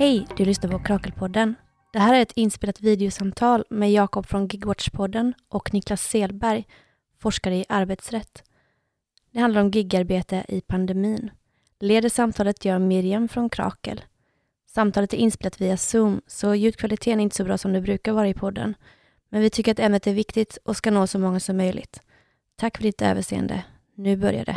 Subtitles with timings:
[0.00, 1.54] Hej, du lyssnar på Krakelpodden.
[1.92, 6.66] Det här är ett inspelat videosamtal med Jakob från Gigwatch-podden och Niklas Selberg,
[7.18, 8.42] forskare i arbetsrätt.
[9.32, 11.30] Det handlar om gigarbete i pandemin.
[11.80, 14.00] Leder samtalet gör Miriam från Krakel.
[14.66, 18.28] Samtalet är inspelat via Zoom, så ljudkvaliteten är inte så bra som det brukar vara
[18.28, 18.74] i podden.
[19.28, 22.00] Men vi tycker att ämnet är viktigt och ska nå så många som möjligt.
[22.56, 23.64] Tack för ditt överseende.
[23.94, 24.54] Nu börjar det.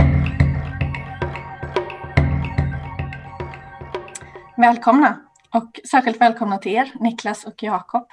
[4.57, 8.07] Välkomna och särskilt välkomna till er, Niklas och Jakob.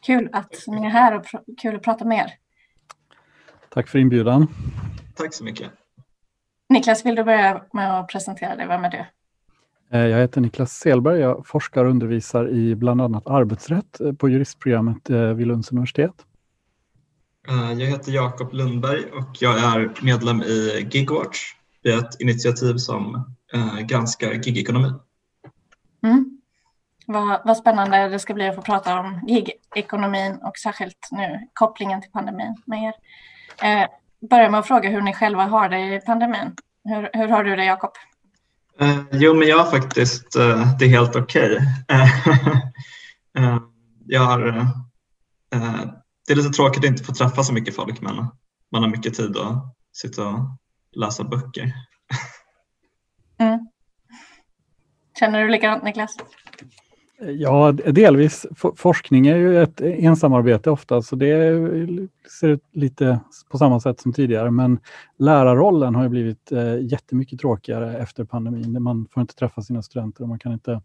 [0.00, 1.26] Kul att ni är här och
[1.62, 2.32] kul att prata med er.
[3.68, 4.46] Tack för inbjudan.
[5.14, 5.70] Tack så mycket.
[6.68, 8.66] Niklas, vill du börja med att presentera dig?
[8.66, 9.04] Vem är du?
[9.98, 11.20] Eh, Jag heter Niklas Selberg.
[11.20, 16.26] Jag forskar och undervisar i bland annat arbetsrätt eh, på juristprogrammet eh, vid Lunds universitet.
[17.78, 21.38] Jag heter Jakob Lundberg och jag är medlem i Gigwatch.
[21.82, 23.34] Vi är ett initiativ som
[23.88, 24.92] granskar gigekonomi.
[26.02, 26.41] Mm.
[27.06, 32.02] Vad, vad spännande det ska bli att få prata om gigekonomin och särskilt nu kopplingen
[32.02, 32.94] till pandemin med er.
[33.62, 33.88] Eh,
[34.30, 36.56] börja med att fråga hur ni själva har det i pandemin.
[36.84, 37.90] Hur, hur har du det, Jakob?
[38.80, 41.58] Eh, Jo, men jag har faktiskt eh, det är helt okej.
[41.88, 42.28] Eh,
[43.44, 43.58] eh,
[44.06, 44.66] Jag har, eh,
[46.26, 48.16] det är lite tråkigt att inte få träffa så mycket folk men
[48.72, 50.40] man har mycket tid att sitta och
[50.92, 51.72] läsa böcker.
[53.38, 53.58] Mm.
[55.18, 56.16] Känner du likadant, Niklas?
[57.26, 58.46] Ja, delvis.
[58.76, 61.52] Forskning är ju ett ensamarbete ofta, så det
[62.40, 63.20] ser ut lite
[63.50, 64.50] på samma sätt som tidigare.
[64.50, 64.78] Men
[65.16, 68.82] lärarrollen har ju blivit eh, jättemycket tråkigare efter pandemin.
[68.82, 70.80] Man får inte träffa sina studenter och man kan inte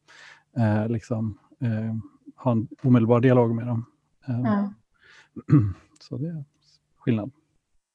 [0.57, 1.95] eh, liksom, eh,
[2.35, 3.85] ha en omedelbar dialog med dem.
[4.27, 4.73] Mm.
[5.99, 6.43] Så det är
[6.97, 7.31] skillnad.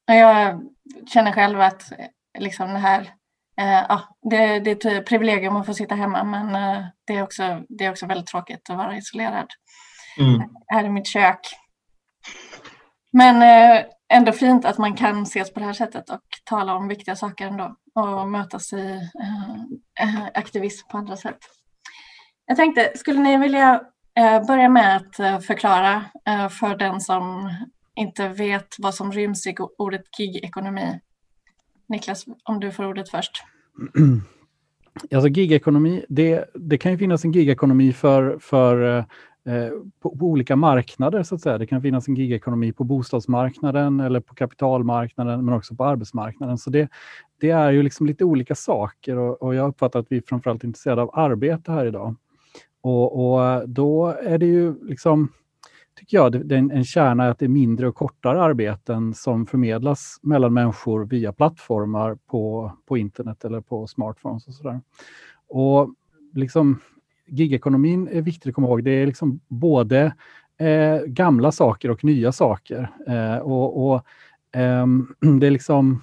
[0.06, 0.60] Jag
[1.06, 1.92] känner själv att
[2.38, 3.08] liksom det här,
[3.56, 7.62] ja, det, det är ett privilegium att få sitta hemma men eh, det, är också,
[7.68, 9.46] det är också väldigt tråkigt att vara isolerad
[10.18, 10.42] Mm.
[10.66, 11.38] här i mitt kök.
[13.12, 16.88] Men eh, ändå fint att man kan ses på det här sättet och tala om
[16.88, 21.38] viktiga saker ändå och mötas i eh, eh, aktivism på andra sätt.
[22.46, 23.82] Jag tänkte, skulle ni vilja
[24.18, 27.50] eh, börja med att eh, förklara eh, för den som
[27.94, 31.00] inte vet vad som ryms i ordet gigekonomi?
[31.92, 33.42] Niklas, om du får ordet först.
[35.14, 39.70] Alltså gigekonomi, det, det kan ju finnas en gigekonomi för, för eh, eh,
[40.02, 41.58] på, på olika marknader så att säga.
[41.58, 46.58] Det kan finnas en gigekonomi på bostadsmarknaden eller på kapitalmarknaden men också på arbetsmarknaden.
[46.58, 46.88] Så det,
[47.40, 50.62] det är ju liksom lite olika saker och, och jag uppfattar att vi är framförallt
[50.62, 52.16] är intresserade av arbete här idag.
[52.80, 55.32] Och, och då är det ju liksom,
[56.02, 59.14] tycker jag, det, det är en, en kärna att det är mindre och kortare arbeten
[59.14, 64.80] som förmedlas mellan människor via plattformar på, på internet eller på smartphones och sådär.
[65.48, 65.94] Och
[66.34, 66.80] liksom
[67.26, 68.84] gigekonomin är viktigt att komma ihåg.
[68.84, 70.14] Det är liksom både
[70.58, 72.90] eh, gamla saker och nya saker.
[73.06, 74.04] Eh, och, och
[74.60, 74.86] eh,
[75.40, 76.02] det är liksom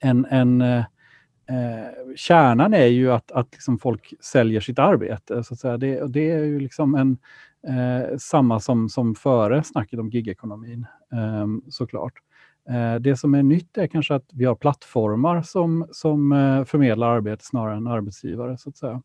[0.00, 0.84] en, en eh,
[1.48, 5.44] eh, kärnan är ju att, att liksom folk säljer sitt arbete.
[5.44, 5.76] Så att säga.
[5.76, 7.18] Det, det är ju liksom en,
[7.66, 12.12] eh, samma som, som före snacket om gigekonomin, eh, såklart.
[12.68, 17.16] Eh, det som är nytt är kanske att vi har plattformar som, som eh, förmedlar
[17.16, 18.58] arbete snarare än arbetsgivare.
[18.58, 19.02] så att säga.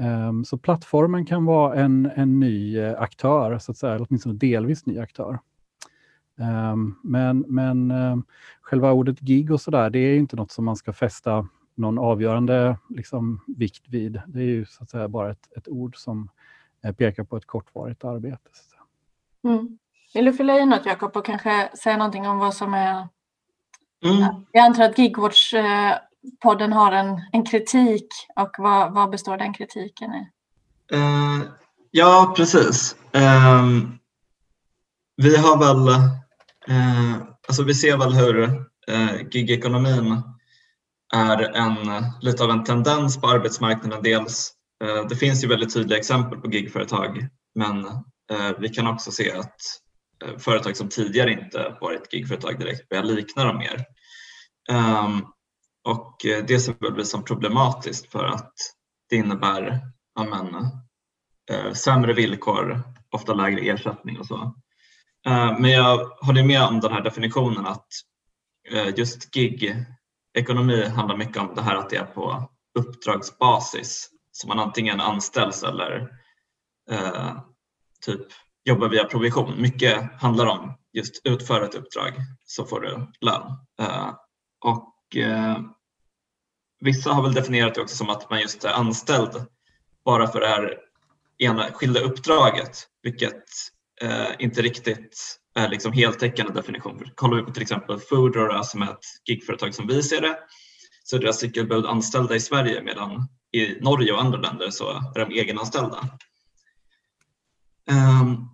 [0.00, 4.34] Ehm, så plattformen kan vara en, en ny eh, aktör, så att säga, eller åtminstone
[4.34, 5.38] delvis ny aktör.
[6.72, 8.24] Um, men men um,
[8.62, 11.98] själva ordet gig och sådär, det är ju inte något som man ska fästa någon
[11.98, 14.20] avgörande liksom, vikt vid.
[14.26, 16.28] Det är ju så att säga bara ett, ett ord som
[16.84, 18.50] eh, pekar på ett kortvarigt arbete.
[19.44, 19.78] Mm.
[20.14, 23.08] Vill du fylla i något, Jakob, och kanske säga någonting om vad som är...
[24.04, 24.44] Mm.
[24.52, 28.06] Jag antar att Gigwatch-podden har en, en kritik
[28.36, 30.28] och vad, vad består den kritiken i?
[30.92, 31.42] Eh,
[31.90, 32.96] ja, precis.
[33.12, 33.98] Ehm,
[35.16, 35.88] vi har väl,
[36.68, 37.16] eh,
[37.48, 38.64] alltså vi ser väl hur
[39.30, 40.22] gigekonomin
[41.12, 44.02] är en, lite av en tendens på arbetsmarknaden.
[44.02, 44.52] Dels,
[44.84, 47.84] eh, det finns ju väldigt tydliga exempel på gigföretag, men
[48.30, 49.56] eh, vi kan också se att
[50.24, 53.84] eh, företag som tidigare inte varit gigföretag direkt börjar likna dem mer.
[54.70, 55.22] Ehm,
[55.84, 58.54] och eh, det ser väl vi som problematiskt för att
[59.10, 59.80] det innebär
[60.20, 60.54] amen,
[61.50, 64.54] eh, sämre villkor, ofta lägre ersättning och så.
[65.26, 67.86] Eh, men jag håller med om den här definitionen att
[68.72, 69.34] eh, just
[70.34, 74.10] Ekonomi handlar mycket om det här att det är på uppdragsbasis.
[74.32, 76.08] Så man antingen anställs eller
[76.90, 77.32] eh,
[78.04, 78.26] typ
[78.64, 79.62] jobbar via provision.
[79.62, 82.12] Mycket handlar om just utföra ett uppdrag
[82.44, 83.42] så får du lön.
[83.80, 84.14] Eh,
[84.64, 85.58] och eh,
[86.84, 89.46] Vissa har väl definierat det också som att man just är anställd
[90.04, 90.78] bara för det här
[91.38, 93.42] enskilda uppdraget, vilket
[94.00, 97.04] eh, inte riktigt är liksom heltäckande definition.
[97.14, 100.38] Kollar vi på till exempel Foodora som är alltså ett gigföretag som vi ser det,
[101.04, 105.26] så är deras cykelbud anställda i Sverige medan i Norge och andra länder så är
[105.26, 106.08] de egenanställda.
[107.90, 108.48] Um,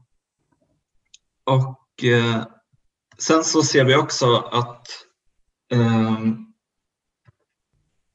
[1.44, 2.44] och uh,
[3.18, 4.86] sen så ser vi också att
[5.72, 6.52] um,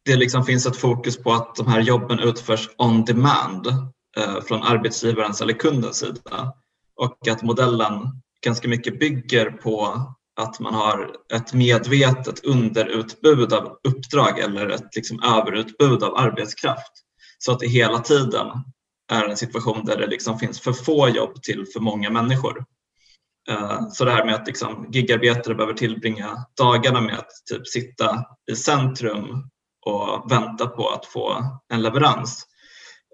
[0.06, 4.63] det liksom finns ett fokus på att de här jobben utförs on demand uh, från
[4.63, 6.53] arbetsgivarens eller kundens sida
[6.95, 10.06] och att modellen ganska mycket bygger på
[10.42, 16.92] att man har ett medvetet underutbud av uppdrag eller ett liksom överutbud av arbetskraft.
[17.38, 18.48] Så att det hela tiden
[19.12, 22.66] är en situation där det liksom finns för få jobb till för många människor.
[23.50, 28.25] Eh, så det här med att liksom gigarbetare behöver tillbringa dagarna med att typ sitta
[28.51, 29.50] i centrum
[29.86, 31.44] och vänta på att få
[31.74, 32.45] en leverans.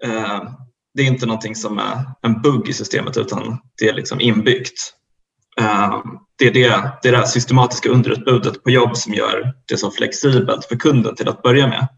[0.04, 0.42] Eh,
[0.94, 4.94] det är inte någonting som är en bugg i systemet utan det är liksom inbyggt.
[5.60, 6.02] Eh,
[6.38, 9.90] det är det, det är det här systematiska underutbudet på jobb som gör det så
[9.90, 11.88] flexibelt för kunden till att börja med.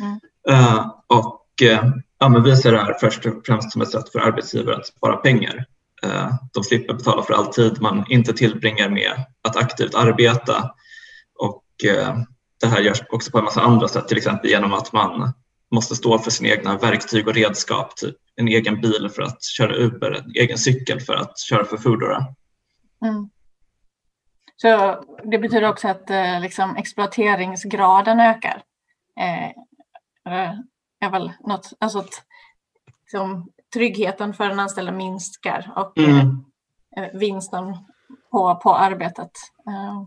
[0.00, 0.20] Mm.
[0.50, 4.12] Uh, och uh, ja, men vi ser det här först och främst som ett sätt
[4.12, 5.64] för arbetsgivare att spara pengar.
[6.52, 9.12] De slipper betala för all tid man inte tillbringar med
[9.48, 10.70] att aktivt arbeta.
[11.38, 11.64] Och
[12.60, 15.32] det här görs också på en massa andra sätt, till exempel genom att man
[15.70, 19.76] måste stå för sina egna verktyg och redskap, typ en egen bil för att köra
[19.76, 22.26] Uber, en egen cykel för att köra för Foodora.
[23.04, 23.30] Mm.
[24.56, 28.62] Så det betyder också att eh, liksom, exploateringsgraden ökar.
[29.20, 29.50] Eh,
[31.00, 32.22] är väl något, alltså att
[33.02, 36.44] liksom, tryggheten för den anställda minskar och mm.
[36.96, 37.76] eh, vinsten
[38.30, 39.30] på, på arbetet.
[39.66, 40.06] Eh,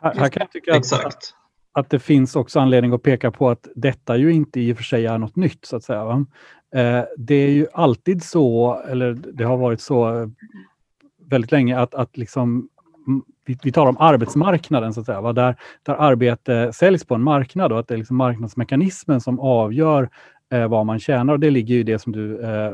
[0.00, 1.34] här, här, kan jag tycka att, att,
[1.72, 4.84] att, det finns också anledning att peka på att detta ju inte i och för
[4.84, 6.26] sig är något nytt så att säga.
[6.74, 10.30] Eh, det är ju alltid så, eller det har varit så
[11.30, 12.68] väldigt länge att, att liksom,
[13.44, 15.32] vi, vi talar om arbetsmarknaden, så att säga, va?
[15.32, 20.10] Där, där arbete säljs på en marknad och att det är liksom marknadsmekanismen som avgör
[20.52, 21.32] eh, vad man tjänar.
[21.32, 22.72] Och det ligger i det som du eh,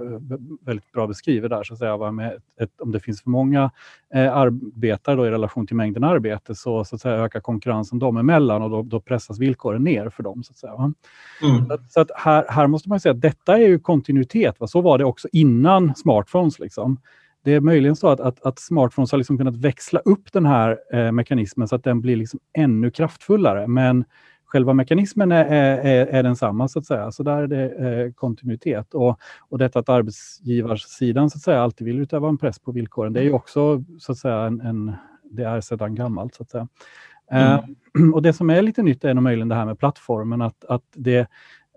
[0.61, 2.11] väldigt bra beskriver där, så att säga, va?
[2.11, 3.70] Med ett, om det finns för många
[4.14, 8.17] eh, arbetare då, i relation till mängden arbete så, så att säga, ökar konkurrensen dem
[8.17, 10.43] emellan och då, då pressas villkoren ner för dem.
[10.43, 10.73] Så att, säga,
[11.43, 11.67] mm.
[11.69, 14.61] så, så att här, här måste man säga att detta är ju kontinuitet.
[14.61, 14.67] Va?
[14.67, 16.59] Så var det också innan smartphones.
[16.59, 16.99] Liksom
[17.46, 20.78] det är möjligen så att, att, att smartphones har liksom kunnat växla upp den här
[20.93, 23.66] eh, mekanismen så att den blir liksom ännu kraftfullare.
[23.66, 24.04] Men
[24.44, 27.12] själva mekanismen är, är, är densamma, så att säga.
[27.12, 28.94] Så där är det eh, kontinuitet.
[28.94, 33.12] Och, och detta att arbetsgivarsidan så att säga, alltid vill utöva en press på villkoren,
[33.12, 34.92] det är ju också så att säga en, en
[35.31, 36.34] det är sedan gammalt.
[36.34, 36.69] så att säga.
[37.31, 37.52] Mm.
[37.52, 37.60] Eh,
[38.14, 40.84] och Det som är lite nytt är nog möjligen det här med plattformen, att, att
[40.94, 41.28] det,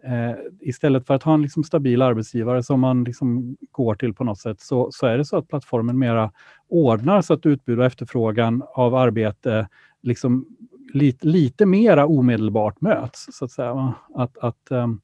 [0.04, 4.24] Eh, istället för att ha en liksom stabil arbetsgivare som man liksom går till på
[4.24, 6.32] något sätt, så, så är det så att plattformen mera
[6.68, 9.68] ordnar så att utbud och efterfrågan av arbete
[10.02, 10.46] liksom
[10.94, 13.28] lite, lite mera omedelbart möts.
[13.32, 13.94] Så att säga.
[14.16, 15.02] Att, att um,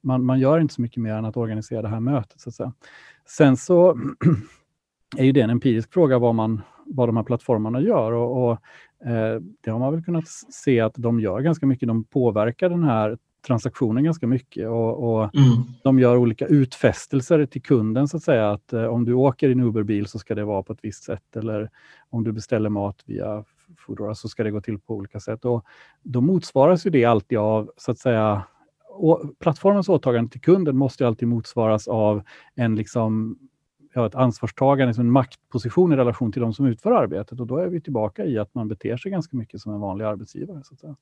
[0.00, 2.40] man, man gör inte så mycket mer än att organisera det här mötet.
[2.40, 2.72] Så att säga.
[3.26, 3.98] Sen så
[5.16, 8.12] är ju det en empirisk fråga vad, man, vad de här plattformarna gör.
[8.12, 8.52] Och, och
[9.08, 11.88] eh, Det har man väl kunnat se att de gör ganska mycket.
[11.88, 15.48] De påverkar den här transaktionen ganska mycket och, och mm.
[15.82, 19.52] de gör olika utfästelser till kunden så att säga att eh, om du åker i
[19.52, 21.70] en Uberbil så ska det vara på ett visst sätt eller
[22.10, 23.44] om du beställer mat via
[23.78, 25.44] Foodora så ska det gå till på olika sätt.
[25.44, 25.64] Och
[26.02, 28.42] då motsvaras ju det alltid av så att säga
[29.38, 32.22] plattformens åtagande till kunden måste alltid motsvaras av
[32.54, 33.38] en liksom
[33.92, 37.40] ja, ett ansvarstagande, en maktposition i relation till de som utför arbetet.
[37.40, 40.04] Och då är vi tillbaka i att man beter sig ganska mycket som en vanlig
[40.04, 40.60] arbetsgivare.
[40.64, 40.96] Så att säga.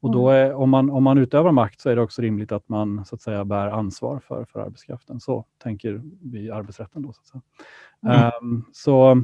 [0.00, 0.46] Och då mm.
[0.46, 3.14] är, om, man, om man utövar makt så är det också rimligt att man så
[3.14, 5.20] att säga, bär ansvar för, för arbetskraften.
[5.20, 7.02] Så tänker vi i arbetsrätten.
[7.02, 7.42] Då, så, att säga.
[8.02, 8.30] Mm.
[8.42, 9.14] Um, så,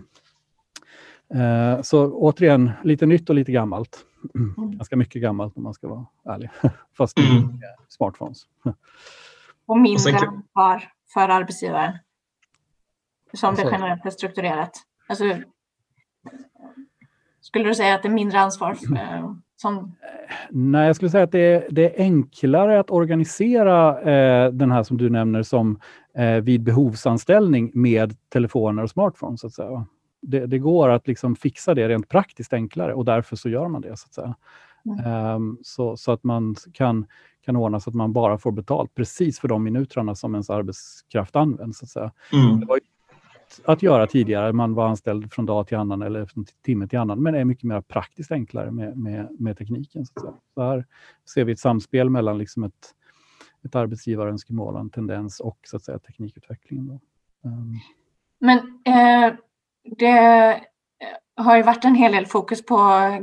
[1.35, 3.99] uh, så återigen, lite nytt och lite gammalt.
[4.35, 4.71] Mm.
[4.71, 6.51] Ganska mycket gammalt om man ska vara ärlig.
[6.97, 7.61] Fast mm.
[7.89, 8.43] smartphones.
[9.67, 10.85] Och mindre ansvar
[11.15, 11.93] för arbetsgivaren
[13.37, 14.73] som alltså, det generellt är strukturerat?
[15.09, 15.25] Alltså,
[17.41, 18.71] skulle du säga att det är mindre ansvar?
[18.97, 19.97] Eh, som...
[20.51, 24.83] Nej, jag skulle säga att det är, det är enklare att organisera eh, den här
[24.83, 25.81] som du nämner som
[26.15, 29.41] eh, vid behovsanställning med telefoner och smartphones.
[29.41, 29.87] Så att säga.
[30.23, 33.81] Det, det, går att liksom fixa det rent praktiskt enklare och därför så gör man
[33.81, 33.97] det.
[33.97, 34.35] Så att säga.
[34.85, 35.35] Mm.
[35.35, 37.07] Um, så, så, att man kan,
[37.45, 41.37] kan ordna så att man bara får betalt precis för de minuterna som ens arbetskraft
[41.37, 41.79] används.
[41.79, 42.13] Så att säga.
[42.33, 42.61] Mm.
[42.61, 42.79] Det var
[43.65, 44.53] att göra tidigare.
[44.53, 47.45] Man var anställd från dag till annan eller från timme till annan, men det är
[47.45, 50.07] mycket mer praktiskt enklare med, med, med tekniken.
[50.07, 50.85] Så, så, här
[51.35, 52.95] ser vi ett samspel mellan liksom ett,
[53.65, 56.87] ett arbetsgivarönskemål, en tendens och så att säga, teknikutvecklingen.
[56.87, 57.01] Då.
[57.49, 57.81] Um.
[58.41, 59.35] Men eh,
[59.99, 62.79] det eh, har ju varit en hel del fokus på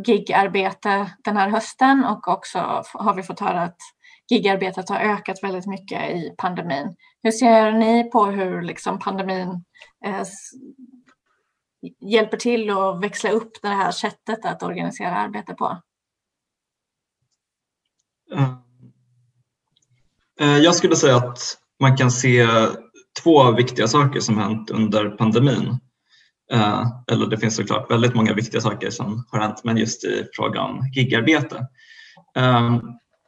[0.05, 3.77] gigarbete den här hösten och också har vi fått höra att
[4.31, 6.95] gigarbetet har ökat väldigt mycket i pandemin.
[7.23, 9.63] Hur ser ni på hur liksom pandemin
[10.03, 10.25] Eh,
[11.99, 15.81] hjälper till att växla upp det här sättet att organisera arbete på?
[18.33, 18.55] Eh,
[20.39, 21.39] eh, jag skulle säga att
[21.79, 22.47] man kan se
[23.23, 25.79] två viktiga saker som hänt under pandemin.
[27.11, 30.61] Eller det finns såklart väldigt många viktiga saker som har hänt, men just i fråga
[30.61, 31.67] om gigarbete.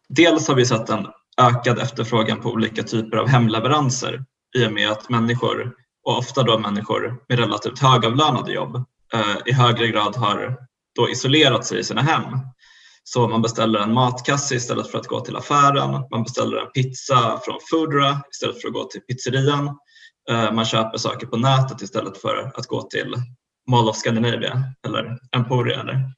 [0.10, 4.26] Dels har vi sett en ökad efterfrågan på olika typer av hemleveranser
[4.58, 5.74] i och med att människor,
[6.06, 8.76] och ofta då människor med relativt högavlönade jobb,
[9.14, 10.58] eh, i högre grad har
[10.96, 12.40] då isolerat sig i sina hem
[13.08, 16.08] så man beställer en matkasse istället för att gå till affären.
[16.12, 19.78] Man beställer en pizza från Foodora istället för att gå till pizzerian.
[20.30, 23.16] Eh, man köper saker på nätet istället för att gå till
[23.70, 25.80] Mall of Scandinavia eller Emporia.
[25.80, 26.12] Eller.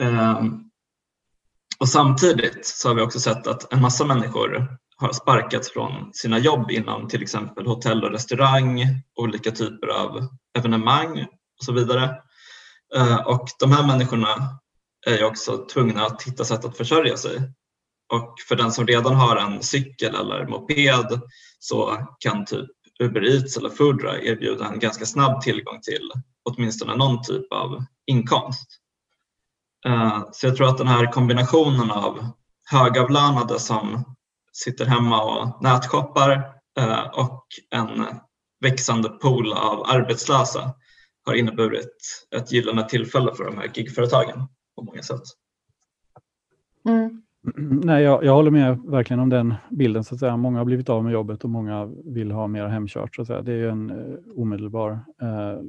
[0.00, 0.60] Ehm,
[1.78, 6.38] och samtidigt så har vi också sett att en massa människor har sparkats från sina
[6.38, 10.28] jobb inom till exempel hotell och restaurang, olika typer av
[10.58, 11.22] evenemang
[11.58, 12.16] och så vidare.
[12.96, 14.58] Eh, och de här människorna
[15.06, 17.36] är ju också tvungna att hitta sätt att försörja sig.
[18.12, 21.20] Och för den som redan har en cykel eller moped
[21.58, 26.10] så kan typ Uber Eats eller Foodra erbjuda en ganska snabb tillgång till
[26.44, 28.68] åtminstone någon typ av inkomst.
[29.86, 32.26] Eh, så jag tror att den här kombinationen av
[32.70, 34.04] högavlönade som
[34.64, 36.30] sitter hemma och nätshoppar
[36.78, 38.04] eh, och en
[38.60, 40.74] växande pool av arbetslösa
[41.26, 45.22] har inneburit ett gyllene tillfälle för de här gigföretagen på många sätt.
[46.88, 47.22] Mm.
[47.84, 50.04] Nej, jag, jag, håller med verkligen om den bilden.
[50.04, 50.36] Så att säga.
[50.36, 53.14] Många har blivit av med jobbet och många vill ha mer hemkört.
[53.14, 53.42] Så att säga.
[53.42, 54.90] Det är en eh, omedelbar
[55.22, 55.62] eh,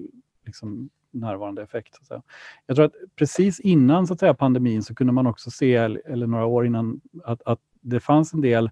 [0.45, 1.95] liksom närvarande effekt.
[1.95, 2.21] Så att säga.
[2.65, 6.27] Jag tror att precis innan så att säga, pandemin så kunde man också se, eller
[6.27, 8.69] några år innan, att, att det fanns en del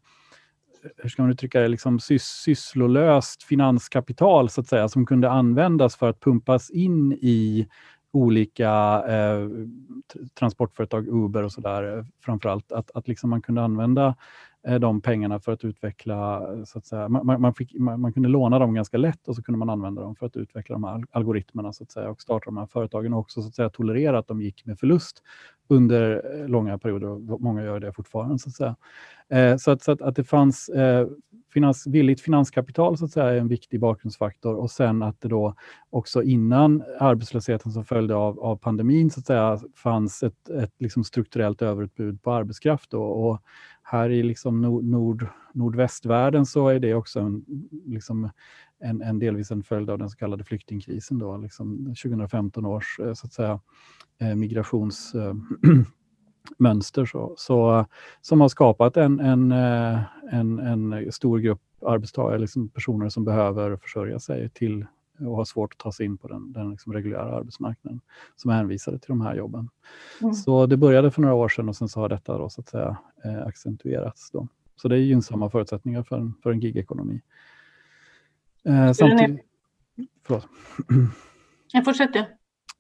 [0.98, 5.96] hur ska man uttrycka det, liksom sys sysslolöst finanskapital så att säga, som kunde användas
[5.96, 7.68] för att pumpas in i
[8.12, 9.50] olika eh,
[10.40, 14.16] transportföretag, Uber och sådär, framförallt, att, att liksom man kunde använda
[14.68, 18.14] Eh, de pengarna för att utveckla, eh, så att säga, man, man, fick, man, man,
[18.14, 20.84] kunde låna dem ganska lätt och så kunde man använda dem för att utveckla de
[20.84, 23.70] här algoritmerna så att säga, och starta de här företagen och också så att säga,
[23.70, 25.24] tolerera att de gick med förlust
[25.68, 27.08] under eh, långa perioder.
[27.08, 28.40] Och många gör det fortfarande.
[28.40, 28.76] Så att, säga.
[29.30, 31.08] Eh, så att, så att, att det fanns eh,
[31.54, 35.56] finans, villigt finanskapital så att säga, är en viktig bakgrundsfaktor och sen att det då
[35.90, 41.04] också innan arbetslösheten som följde av, av pandemin så att säga, fanns ett, ett liksom
[41.04, 42.92] strukturellt överutbud på arbetskraft.
[42.92, 43.42] Då, och
[43.84, 47.46] här i liksom nord, nord, nordvästvärlden så är det också en,
[47.86, 48.30] liksom
[48.80, 51.20] en, en delvis en följd av den så kallade flyktingkrisen.
[51.20, 53.60] Då, liksom 2015 års eh, så att säga,
[54.22, 55.34] eh, migrations eh,
[56.58, 57.86] mönster så, så,
[58.22, 60.00] som har skapat en, en, eh,
[60.32, 64.86] en, en stor grupp arbetstagare, liksom personer som behöver försörja sig till
[65.20, 68.02] och har svårt att ta sig in på den, den liksom reguljära arbetsmarknaden
[68.36, 69.70] som är hänvisade till de här jobben.
[70.22, 70.34] Mm.
[70.34, 72.70] Så det började för några år sedan och sen så har detta då, så att
[72.70, 74.32] säga, eh, accentuerats.
[74.32, 74.48] Då.
[74.76, 77.22] Så det är gynnsamma förutsättningar för en, för en gigekonomi.
[78.64, 79.46] Eh, samtidigt...
[80.24, 80.48] Förlåt.
[81.72, 82.20] Jag fortsätter.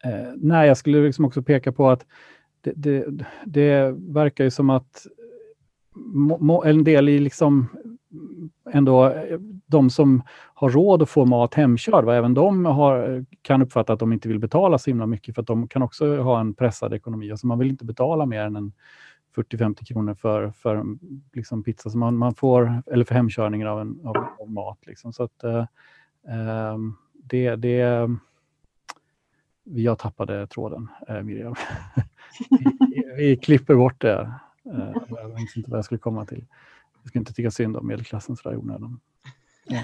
[0.03, 2.05] Eh, nej, jag skulle liksom också peka på att
[2.75, 5.07] det, det, det verkar ju som att
[6.65, 7.67] en del i liksom
[8.71, 9.13] ändå
[9.65, 14.13] de som har råd att få mat hemkörd, även de har, kan uppfatta att de
[14.13, 17.31] inte vill betala så himla mycket för att de kan också ha en pressad ekonomi.
[17.31, 18.71] Alltså man vill inte betala mer än en
[19.35, 20.83] 40-50 kronor för, för
[21.33, 24.79] liksom pizza som man, man får, eller för hemkörningen av, en, av, av mat.
[24.87, 25.13] Liksom.
[25.13, 25.65] Så att, eh,
[26.27, 26.77] eh
[27.29, 28.09] det, det,
[29.75, 31.55] jag tappade tråden, eh, Miriam.
[32.79, 34.31] vi, vi, klipper bort det.
[34.65, 36.45] Eh, jag vet inte vad jag skulle komma till.
[37.01, 38.99] Jag ska inte tycka synd om medelklassen sådär i onödan.
[39.65, 39.79] Ja.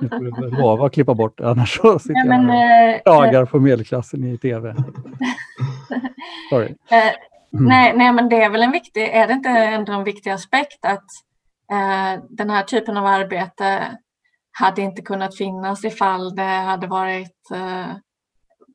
[0.00, 2.94] Nu får du lova att klippa bort det, annars så sitter ja, men, jag och
[2.94, 4.74] eh, klagar på medelklassen i tv.
[6.50, 6.74] Sorry.
[7.52, 7.64] Mm.
[7.64, 10.84] Nej, nej, men det är väl en viktig, är det inte ändå en viktig aspekt
[10.84, 11.04] att
[11.72, 13.98] eh, den här typen av arbete
[14.52, 17.96] hade inte kunnat finnas ifall det hade varit eh,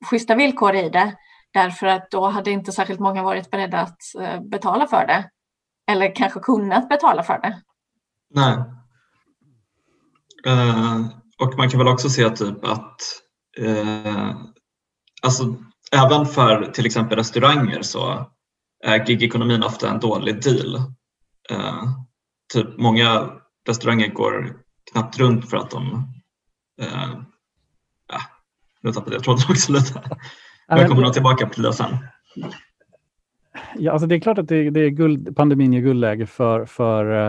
[0.03, 1.15] schyssta villkor i det.
[1.53, 5.29] Därför att då hade inte särskilt många varit beredda att eh, betala för det.
[5.91, 7.62] Eller kanske kunnat betala för det.
[8.33, 8.57] Nej.
[10.48, 11.07] Uh,
[11.38, 13.01] och man kan väl också se typ att
[13.60, 14.36] uh,
[15.22, 15.55] alltså,
[15.91, 18.31] även för till exempel restauranger så
[18.83, 20.75] är gigekonomin ofta en dålig deal.
[21.51, 21.83] Uh,
[22.53, 23.29] typ många
[23.67, 24.57] restauranger går
[24.91, 26.13] knappt runt för att de
[28.83, 30.01] nu tappade jag tråden också lite.
[30.67, 31.97] Jag kommer nog tillbaka till det sen.
[33.75, 37.25] Ja, alltså det är klart att det, det är guld, pandemin ger guldläge för, för,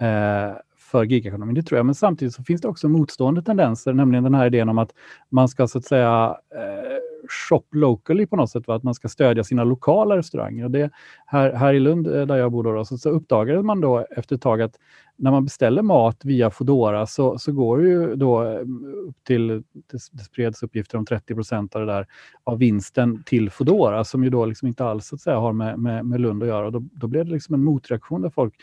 [0.00, 1.86] eh, för gigekonomin, det tror jag.
[1.86, 4.90] Men samtidigt så finns det också motstående tendenser, nämligen den här idén om att
[5.28, 8.74] man ska så att säga eh, shop locally på något sätt, va?
[8.74, 10.64] att man ska stödja sina lokala restauranger.
[10.64, 10.90] Och det,
[11.26, 14.36] här, här i Lund, eh, där jag bor, då, så, så uppdagade man då efter
[14.36, 14.78] ett tag att
[15.16, 18.60] när man beställer mat via Fodora så, så går ju då eh,
[19.08, 22.06] upp till, det, det spreds uppgifter om 30 procent av det där,
[22.44, 25.78] av vinsten till Fodora som ju då liksom inte alls så att säga, har med,
[25.78, 26.66] med, med Lund att göra.
[26.66, 28.54] Och då, då blev det liksom en motreaktion där folk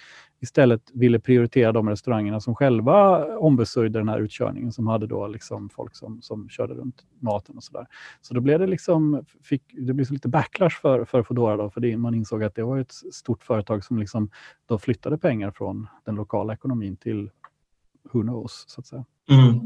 [0.42, 5.70] istället ville prioritera de restaurangerna som själva ombesörjde den här utkörningen, som hade då liksom
[5.70, 7.88] folk som, som körde runt maten och sådär.
[8.22, 11.82] Så då blev det liksom, fick, det blev lite backlash för, för Foodora då, för
[11.82, 14.30] det, man insåg att det var ett stort företag som liksom
[14.66, 17.30] då flyttade pengar från den lokala ekonomin till
[18.14, 19.06] who knows, så att säga.
[19.30, 19.60] Mm.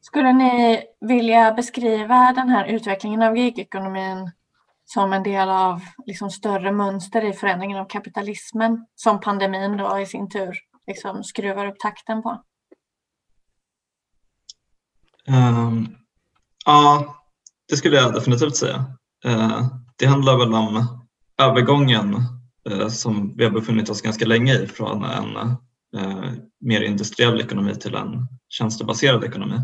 [0.00, 4.30] Skulle ni vilja beskriva den här utvecklingen av gigekonomin
[4.84, 10.06] som en del av liksom större mönster i förändringen av kapitalismen som pandemin då i
[10.06, 10.54] sin tur
[10.86, 12.42] liksom skruvar upp takten på?
[15.28, 15.96] Um,
[16.66, 17.14] ja,
[17.68, 18.84] det skulle jag definitivt säga.
[19.26, 21.02] Uh, det handlar väl om
[21.42, 22.14] övergången
[22.70, 25.36] uh, som vi har befunnit oss ganska länge i från en
[25.96, 29.60] uh, mer industriell ekonomi till en tjänstebaserad ekonomi.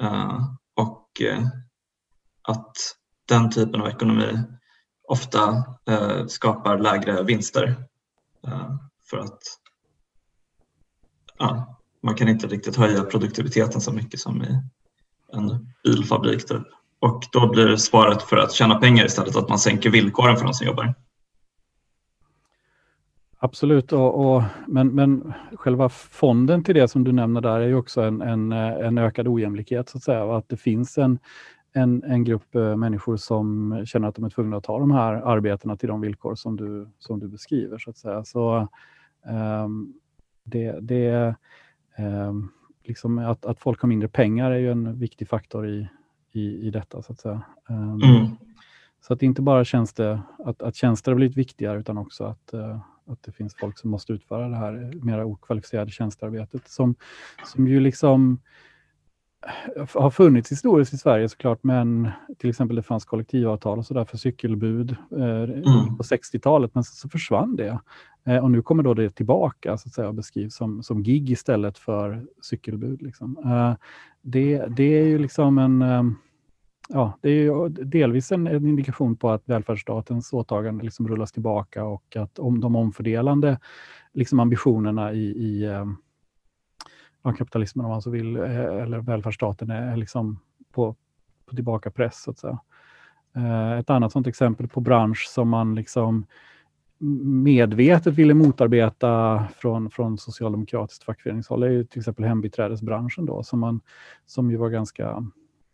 [0.00, 1.46] Ehm, och eh,
[2.48, 2.76] att
[3.32, 4.38] den typen av ekonomi
[5.08, 7.74] ofta eh, skapar lägre vinster.
[8.46, 8.74] Eh,
[9.10, 9.38] för att
[11.38, 14.62] ja, man kan inte riktigt höja produktiviteten så mycket som i
[15.32, 16.46] en bilfabrik.
[16.46, 16.62] Typ.
[17.00, 20.54] Och då blir svaret för att tjäna pengar istället att man sänker villkoren för de
[20.54, 20.94] som jobbar.
[23.38, 27.74] Absolut, och, och, men, men själva fonden till det som du nämner där är ju
[27.74, 30.36] också en, en, en ökad ojämlikhet så att säga.
[30.36, 31.18] Att det finns en,
[31.72, 35.12] en, en grupp eh, människor som känner att de är tvungna att ta de här
[35.14, 37.78] arbetena till de villkor som du, som du beskriver.
[37.78, 38.24] så att säga.
[38.24, 38.68] Så
[39.64, 39.94] um,
[40.44, 41.34] det, det
[41.98, 42.52] um,
[42.84, 45.88] liksom att, att folk har mindre pengar är ju en viktig faktor i,
[46.32, 47.02] i, i detta.
[47.02, 47.42] så att säga.
[47.68, 48.26] Um, mm.
[49.00, 52.54] Så att det inte bara tjänster, att, att tjänster har blivit viktigare utan också att,
[52.54, 56.94] uh, att det finns folk som måste utföra det här mera okvalificerade tjänstearbetet som,
[57.44, 58.38] som ju liksom
[59.94, 64.16] har funnits historiskt i Sverige såklart, men till exempel det fanns kollektivavtal och sådär för
[64.16, 65.96] cykelbud eh, mm.
[65.96, 67.78] på 60-talet, men så, så försvann det.
[68.24, 71.30] Eh, och nu kommer då det tillbaka så att säga, och beskrivs som, som gig
[71.30, 73.02] istället för cykelbud.
[73.02, 73.38] Liksom.
[73.44, 73.74] Eh,
[74.22, 76.02] det, det är ju liksom en eh,
[76.88, 82.16] Ja, det är delvis en, en, indikation på att välfärdsstatens åtagande liksom rullas tillbaka och
[82.16, 83.58] att om de omfördelande
[84.12, 85.68] liksom ambitionerna i, i
[87.24, 90.38] eh, kapitalismen om man så vill, eh, eller välfärdsstaten är liksom
[90.72, 90.96] på,
[91.46, 92.58] på tillbaka press så att säga.
[93.36, 96.26] Eh, ett annat sånt exempel på bransch som man liksom
[97.24, 103.80] medvetet ville motarbeta från, från socialdemokratiskt fackföreningshåll är ju till exempel hembiträdesbranschen då, som, man,
[104.26, 105.08] som ju var ganska,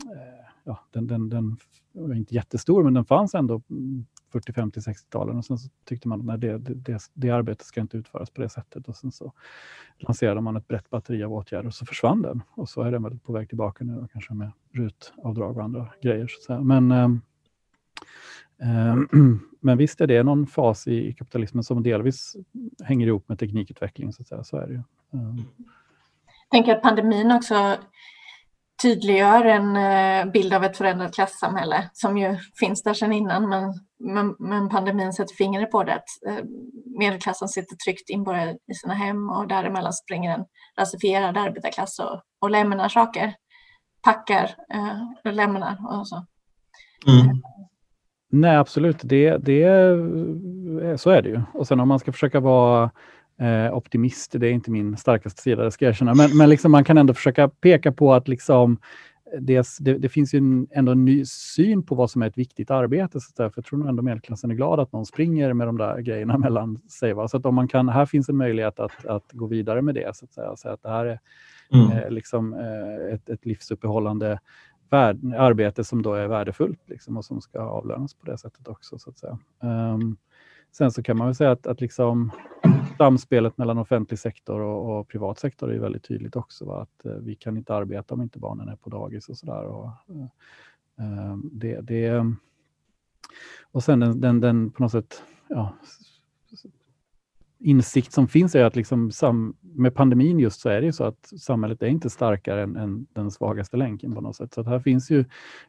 [0.05, 1.57] eh, ja, den, den, den
[1.93, 3.63] var inte jättestor, men den fanns ändå
[4.33, 7.97] 40, 50, 60-talen och sen så tyckte man att det, det, det, arbetet ska inte
[7.97, 9.33] utföras på det sättet och sen så
[9.99, 13.03] lanserade man ett brett batteri av åtgärder och så försvann den och så är den
[13.03, 16.27] väl på väg tillbaka nu kanske med rutavdrag och andra grejer.
[16.27, 16.61] Så att säga.
[16.61, 17.11] Men, eh,
[18.63, 18.97] eh,
[19.61, 22.37] men visst är det någon fas i, i kapitalismen som delvis
[22.85, 24.45] hänger ihop med teknikutveckling så att säga.
[24.45, 24.83] Så är det ju.
[25.13, 25.37] Eh.
[26.27, 27.77] Jag tänker att pandemin också
[28.83, 33.73] tydliggör en eh, bild av ett förändrat klassamhälle som ju finns där sedan innan men,
[33.99, 35.95] men, men pandemin sätter fingret på det.
[35.95, 36.45] Att, eh,
[36.99, 40.45] medelklassen sitter tryggt inborgad i sina hem och däremellan springer en
[40.79, 43.35] rasifierad arbetarklass och, och lämnar saker.
[44.03, 46.27] Packar, eh, och lämnar och så.
[47.07, 47.43] Mm.
[48.31, 48.99] Nej, absolut.
[49.03, 49.67] Det, det,
[51.01, 51.43] så är det ju.
[51.55, 52.91] Och sen om man ska försöka vara
[53.41, 56.15] Eh, optimist, det är inte min starkaste sida, det ska jag erkänna.
[56.15, 58.79] Men, men liksom man kan ändå försöka peka på att liksom,
[59.41, 62.39] det, det, det finns ju en, ändå en ny syn på vad som är ett
[62.39, 63.21] viktigt arbete.
[63.21, 65.79] Så där, för jag tror nog ändå medelklassen är glad att någon springer med de
[65.79, 67.13] där grejerna mellan sig.
[67.13, 67.29] Va?
[67.29, 70.17] Så att om man kan, här finns en möjlighet att, att gå vidare med det.
[70.17, 70.57] Så att säga.
[70.57, 71.21] Så att det här är
[71.73, 71.93] mm.
[71.93, 74.41] eh, liksom, eh, ett, ett livsuppehållande
[74.91, 78.99] värd, arbete som då är värdefullt liksom, och som ska avlönas på det sättet också.
[78.99, 79.39] Så att säga.
[79.63, 80.17] Um,
[80.79, 82.31] Sen så kan man väl säga att, att liksom,
[82.99, 86.65] samspelet mellan offentlig sektor och, och privat sektor är väldigt tydligt också.
[86.65, 86.83] Va?
[86.83, 89.65] Att eh, vi kan inte arbeta om inte barnen är på dagis och sådär.
[89.65, 90.23] Och, eh,
[90.99, 92.25] eh, det, det,
[93.63, 95.75] och sen den, den, den, på något sätt ja,
[97.59, 101.05] insikt som finns är att liksom sam, med pandemin just så är det ju så
[101.05, 104.55] att samhället är inte starkare än, än den svagaste länken på något sätt.
[104.55, 105.25] Så här finns ju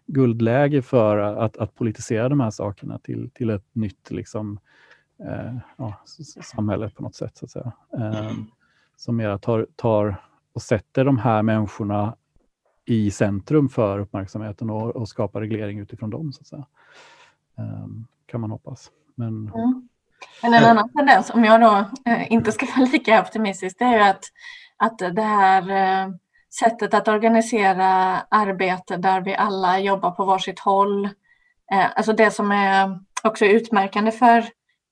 [0.06, 4.60] guldläge för att, att politisera de här sakerna till, till ett nytt liksom, eh,
[5.28, 5.94] Eh, ja,
[6.42, 7.38] samhället på något sätt.
[7.38, 7.72] Så att säga.
[7.98, 8.32] Eh,
[8.96, 10.16] som mera tar, tar
[10.54, 12.16] och sätter de här människorna
[12.86, 16.34] i centrum för uppmärksamheten och, och skapar reglering utifrån dem.
[16.34, 16.66] Så att säga.
[17.58, 17.88] Eh,
[18.26, 18.92] kan man hoppas.
[19.16, 19.90] Men, mm.
[20.42, 23.98] Men en annan tendens, om jag då eh, inte ska vara lika optimistisk, det är
[23.98, 24.24] ju att,
[24.78, 26.14] att det här eh,
[26.60, 27.86] sättet att organisera
[28.30, 31.06] arbete där vi alla jobbar på varsitt håll,
[31.72, 34.46] eh, alltså det som är också utmärkande för,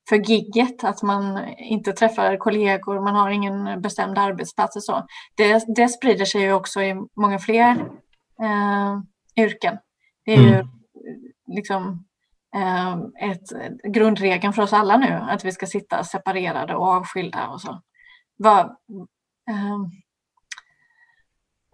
[0.08, 5.64] för gigget, att man inte träffar kollegor, man har ingen bestämd arbetsplats och så, det,
[5.76, 7.70] det sprider sig ju också i många fler
[8.42, 8.98] eh,
[9.44, 9.78] yrken.
[10.24, 10.52] Det är mm.
[10.52, 10.64] ju
[11.56, 12.04] liksom
[12.54, 13.52] Ehm, ett,
[13.92, 17.80] grundregeln för oss alla nu, att vi ska sitta separerade och avskilda och så.
[18.36, 18.76] Var,
[19.50, 19.90] ehm,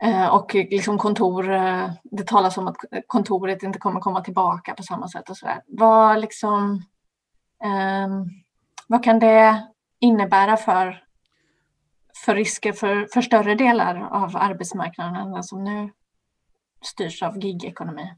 [0.03, 4.83] eh, och liksom kontor, eh, det talas om att kontoret inte kommer komma tillbaka på
[4.83, 5.63] samma sätt och sådär.
[5.67, 6.83] Vad, liksom,
[7.65, 8.31] Ehm,
[8.89, 9.65] vad kan det
[10.01, 11.03] innebära för,
[12.25, 15.91] för risker för, för större delar av arbetsmarknaden än den som nu
[16.83, 18.13] styrs av gigekonomi?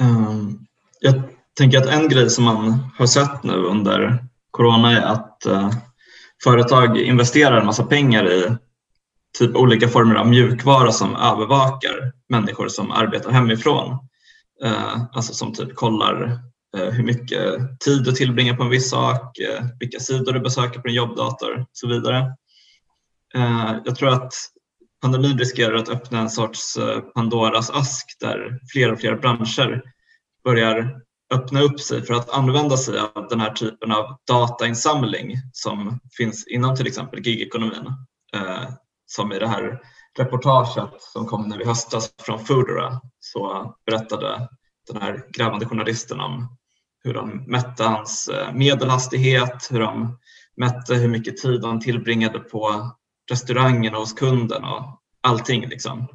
[0.00, 0.66] Um,
[1.00, 1.22] jag
[1.56, 5.70] tänker att en grej som man har sett nu under corona är att eh,
[6.44, 8.56] företag investerar en massa pengar i
[9.38, 13.98] typ olika former av mjukvara som övervakar människor som arbetar hemifrån.
[14.64, 16.38] Eh, alltså som typ kollar
[16.76, 20.80] Eh, hur mycket tid du tillbringar på en viss sak, eh, vilka sidor du besöker
[20.80, 22.18] på din jobbdator och så vidare.
[23.34, 24.32] Eh, jag tror att
[25.02, 26.78] pandemin riskerar att öppna en sorts
[27.14, 29.82] Pandoras ask där fler och fler branscher
[30.44, 31.00] börjar
[31.34, 36.46] öppna upp sig för att använda sig av den här typen av datainsamling som finns
[36.46, 37.92] inom till exempel gigekonomin.
[39.06, 39.80] Som i det här
[40.18, 44.48] reportaget som kom nu i höstas från Foodora så berättade
[44.92, 46.56] den här grävande journalisten om
[47.04, 50.18] hur de mätte hans eh, medelhastighet, hur de
[50.56, 52.90] mätte hur mycket tid han tillbringade på
[53.30, 55.68] restaurangen och hos kunden och allting.
[55.68, 56.08] Liksom.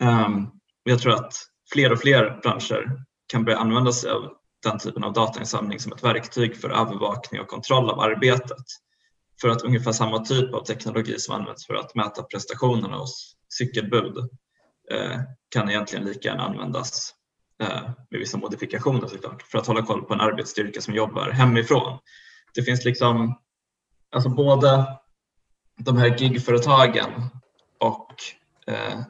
[0.00, 0.50] Um,
[0.84, 1.34] jag tror att
[1.72, 6.04] fler och fler branscher kan börja använda sig av den typen av datainsamling som ett
[6.04, 8.64] verktyg för övervakning och kontroll av arbetet.
[9.40, 14.18] För att ungefär samma typ av teknologi som används för att mäta prestationerna hos cykelbud
[14.90, 17.14] eh, kan egentligen lika gärna användas
[17.64, 21.98] Eh, med vissa modifikationer såklart för att hålla koll på en arbetsstyrka som jobbar hemifrån.
[22.54, 23.38] Det finns liksom,
[24.12, 24.86] alltså både
[25.76, 27.10] de här gigföretagen
[27.80, 28.12] och
[28.66, 29.00] eh,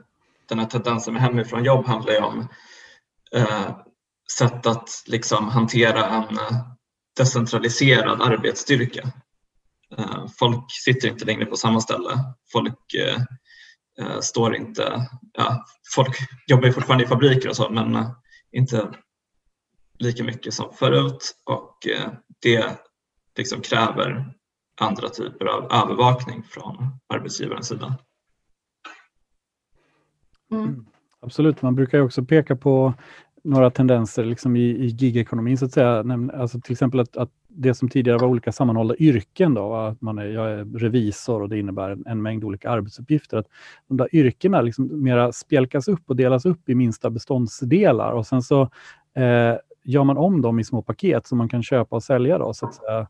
[0.48, 2.48] den här tendensen med hemifrån jobb handlar ju om
[3.34, 3.76] eh,
[4.38, 6.66] sätt att liksom hantera en eh,
[7.16, 9.12] decentraliserad arbetsstyrka.
[9.98, 12.10] Eh, folk sitter inte längre på samma ställe.
[12.52, 13.22] Folk eh,
[14.00, 15.08] eh står inte...
[15.32, 15.64] Ja,
[15.94, 18.14] folk jobbar fortfarande i fabriker och så men
[18.54, 18.88] inte
[19.98, 21.78] lika mycket som förut och
[22.42, 22.78] det
[23.36, 24.34] liksom kräver
[24.80, 27.98] andra typer av övervakning från arbetsgivarens sida.
[30.50, 30.86] Mm.
[31.20, 32.94] Absolut, man brukar också peka på
[33.44, 36.04] några tendenser liksom i, i gigekonomin, så att säga.
[36.34, 40.18] Alltså till exempel att, att, det som tidigare var olika sammanhållna yrken, då, att man
[40.18, 43.46] är, jag är revisor och det innebär en, en mängd olika arbetsuppgifter, att
[43.88, 48.42] de där yrkena liksom mera spjälkas upp och delas upp i minsta beståndsdelar och sen
[48.42, 48.62] så
[49.14, 52.38] eh, gör man om dem i små paket som man kan köpa och sälja.
[52.38, 53.06] Då, så att säga.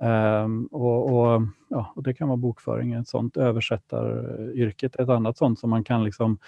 [0.00, 5.58] Um, och, och, ja, och, Det kan vara bokföring, ett sånt översättaryrket, ett annat sånt
[5.58, 6.38] som man kan liksom,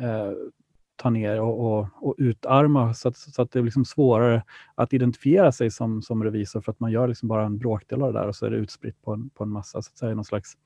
[0.00, 0.32] uh,
[0.96, 4.42] ta ner och, och, och utarma så att, så att det är liksom svårare
[4.74, 8.12] att identifiera sig som, som revisor för att man gör liksom bara en bråkdel av
[8.12, 10.14] det där och så är det utspritt på en, på en massa, så att säga,
[10.14, 10.56] någon slags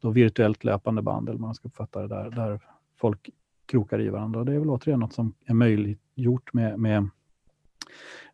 [0.00, 2.60] då virtuellt löpande band eller man ska uppfatta det där, där
[3.00, 3.30] folk
[3.66, 4.40] krokar i varandra.
[4.40, 7.08] Och det är väl återigen något som är möjliggjort med, med,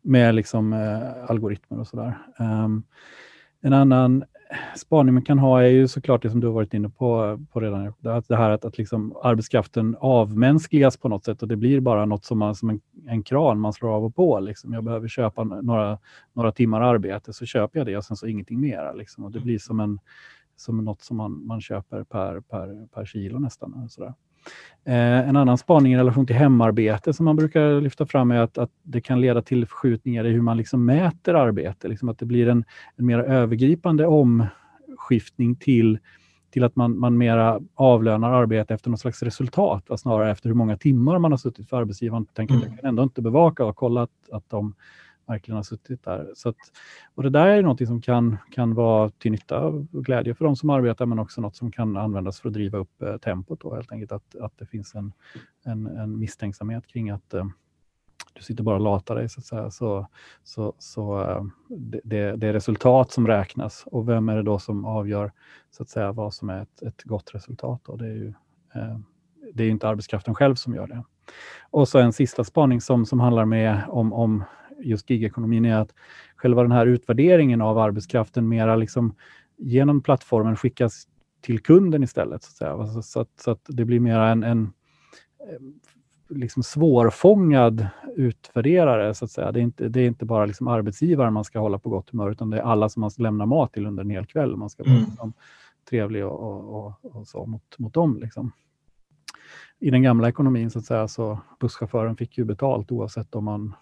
[0.01, 2.17] med liksom, eh, algoritmer och sådär.
[2.39, 2.83] Um,
[3.61, 4.23] en annan
[4.75, 7.59] spaning man kan ha är ju såklart det som du har varit inne på, på
[7.59, 7.93] redan,
[8.27, 12.25] det här att, att liksom arbetskraften avmänskligas på något sätt och det blir bara något
[12.25, 14.39] som, man, som en, en kran man slår av och på.
[14.39, 14.73] Liksom.
[14.73, 15.99] Jag behöver köpa några,
[16.33, 18.93] några timmar arbete så köper jag det och sen så ingenting mer.
[18.93, 19.23] Liksom.
[19.23, 19.99] Och det blir som, en,
[20.55, 23.89] som något som man, man köper per, per, per kilo nästan.
[23.89, 24.13] Sådär.
[24.85, 28.57] Eh, en annan spaning i relation till hemarbete som man brukar lyfta fram är att,
[28.57, 31.87] att det kan leda till förskjutningar i hur man liksom mäter arbete.
[31.87, 35.99] Liksom att det blir en, en mer övergripande omskiftning till,
[36.51, 40.77] till att man, man mera avlönar arbete efter något slags resultat, snarare efter hur många
[40.77, 42.25] timmar man har suttit för arbetsgivaren.
[42.25, 42.63] Tänker mm.
[42.63, 44.73] att jag kan ändå inte bevaka och kolla att, att de
[45.29, 46.31] verkligen har suttit där.
[46.35, 46.57] Så att,
[47.15, 50.55] och det där är något som kan, kan vara till nytta och glädje för de
[50.55, 53.59] som arbetar, men också något som kan användas för att driva upp eh, tempot.
[53.61, 55.13] Då, helt enkelt att, att det finns en,
[55.63, 57.45] en, en misstänksamhet kring att eh,
[58.33, 59.71] du sitter bara och latar dig, så att säga.
[59.71, 60.07] Så,
[60.43, 61.43] så, så eh,
[62.03, 65.31] det, det, är resultat som räknas och vem är det då som avgör
[65.71, 67.81] så att säga, vad som är ett, ett gott resultat?
[67.85, 67.95] Då?
[67.95, 68.33] Det är ju
[68.75, 68.99] eh,
[69.53, 71.03] det är inte arbetskraften själv som gör det.
[71.69, 74.43] Och så en sista spaning som, som handlar med om, om
[74.81, 75.93] just gigekonomin är att
[76.35, 79.15] själva den här utvärderingen av arbetskraften mera liksom
[79.57, 81.07] genom plattformen skickas
[81.41, 82.43] till kunden istället.
[82.43, 82.93] Så att.
[82.93, 84.73] Så, så att, så att det blir mera en, en
[86.29, 89.13] liksom svårfångad utvärderare.
[89.13, 89.51] Så att säga.
[89.51, 92.31] Det, är inte, det är inte bara liksom arbetsgivaren man ska hålla på gott humör,
[92.31, 94.55] utan det är alla som man ska lämna mat till under en hel kväll.
[94.55, 95.09] Man ska vara mm.
[95.09, 95.33] liksom,
[95.89, 98.19] trevlig och, och, och, och, så mot, mot dem.
[98.21, 98.51] Liksom.
[99.79, 103.75] I den gamla ekonomin så att säga, så busschauffören fick ju betalt oavsett om man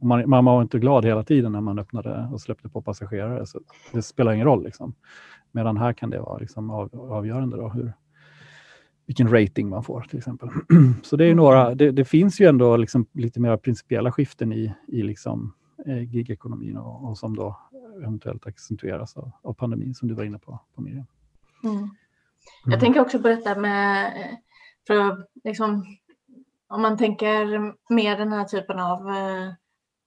[0.00, 3.46] man, man var inte glad hela tiden när man öppnade och släppte på passagerare.
[3.46, 3.60] Så
[3.92, 4.64] det spelar ingen roll.
[4.64, 4.94] Liksom.
[5.52, 7.92] Medan här kan det vara liksom av, avgörande då, hur,
[9.06, 10.48] vilken rating man får till exempel.
[11.02, 14.74] Så det är några, det, det finns ju ändå liksom lite mer principiella skiften i,
[14.86, 15.54] i liksom,
[15.86, 17.58] eh, gigekonomin och, och, som då
[17.96, 21.06] eventuellt accentueras av, av, pandemin som du var inne på, på Miriam.
[21.64, 21.76] Mm.
[21.76, 21.90] mm.
[22.64, 24.12] Jag tänker också på detta med,
[24.86, 25.84] för liksom,
[26.68, 29.52] om man tänker mer den här typen av eh,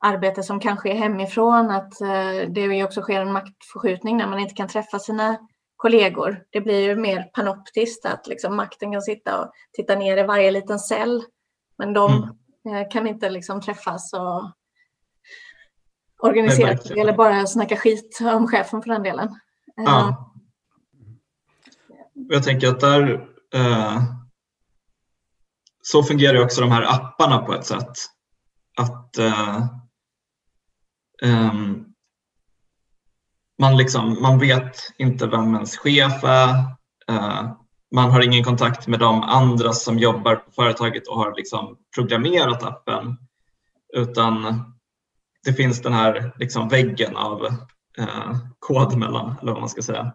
[0.06, 4.54] arbete som kanske är hemifrån, att eh, det också sker en maktförskjutning när man inte
[4.54, 5.38] kan träffa sina
[5.76, 6.44] kollegor.
[6.52, 10.52] Det blir ju mer panoptiskt att liksom makten kan sitta och titta ner i varje
[10.52, 11.24] liten cell.
[11.78, 12.30] Men de mm.
[12.68, 14.52] Eh, kan inte liksom träffas och
[16.20, 19.40] organisera sig eller bara snacka skit om chefen för den delen.
[19.76, 20.10] Ja.
[20.10, 20.16] Eh,
[22.30, 24.04] Jag tänker att där eh,
[25.82, 27.92] så fungerar också de här apparna på ett sätt.
[28.78, 29.66] Att eh,
[31.24, 31.86] um,
[33.60, 36.50] man, liksom, man vet inte vem ens chef är.
[37.12, 37.54] Uh,
[37.96, 42.64] man har ingen kontakt med de andra som jobbar på företaget och har liksom programmerat
[42.64, 43.18] appen.
[43.94, 44.64] Utan
[45.46, 47.44] det finns den här liksom väggen av
[48.00, 50.14] uh, kod mellan, eller vad man ska säga.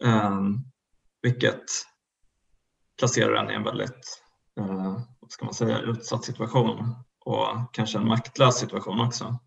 [0.00, 0.64] Um,
[1.22, 1.64] vilket
[2.98, 4.22] placerar en i en väldigt
[4.60, 6.94] uh, vad ska man säga, utsatt situation
[7.24, 9.38] och kanske en maktlös situation också.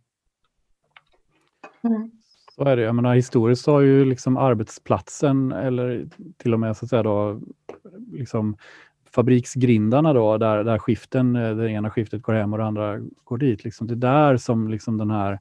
[1.88, 2.12] Mm.
[2.56, 2.82] Så är det.
[2.82, 7.42] Jag menar, historiskt har ju liksom arbetsplatsen eller till och med så att säga då,
[8.12, 8.58] liksom
[9.12, 13.38] fabriksgrindarna då, där, där skiften, eh, det ena skiftet går hem och det andra går
[13.38, 13.64] dit.
[13.64, 13.88] Liksom.
[13.88, 15.40] Det är där som liksom den här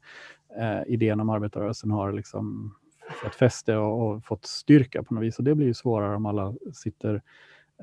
[0.59, 2.75] eh, idén om arbetarrörelsen har liksom
[3.23, 5.39] fått fäste och, och, fått styrka på något vis.
[5.39, 7.23] Och det blir ju svårare om alla sitter,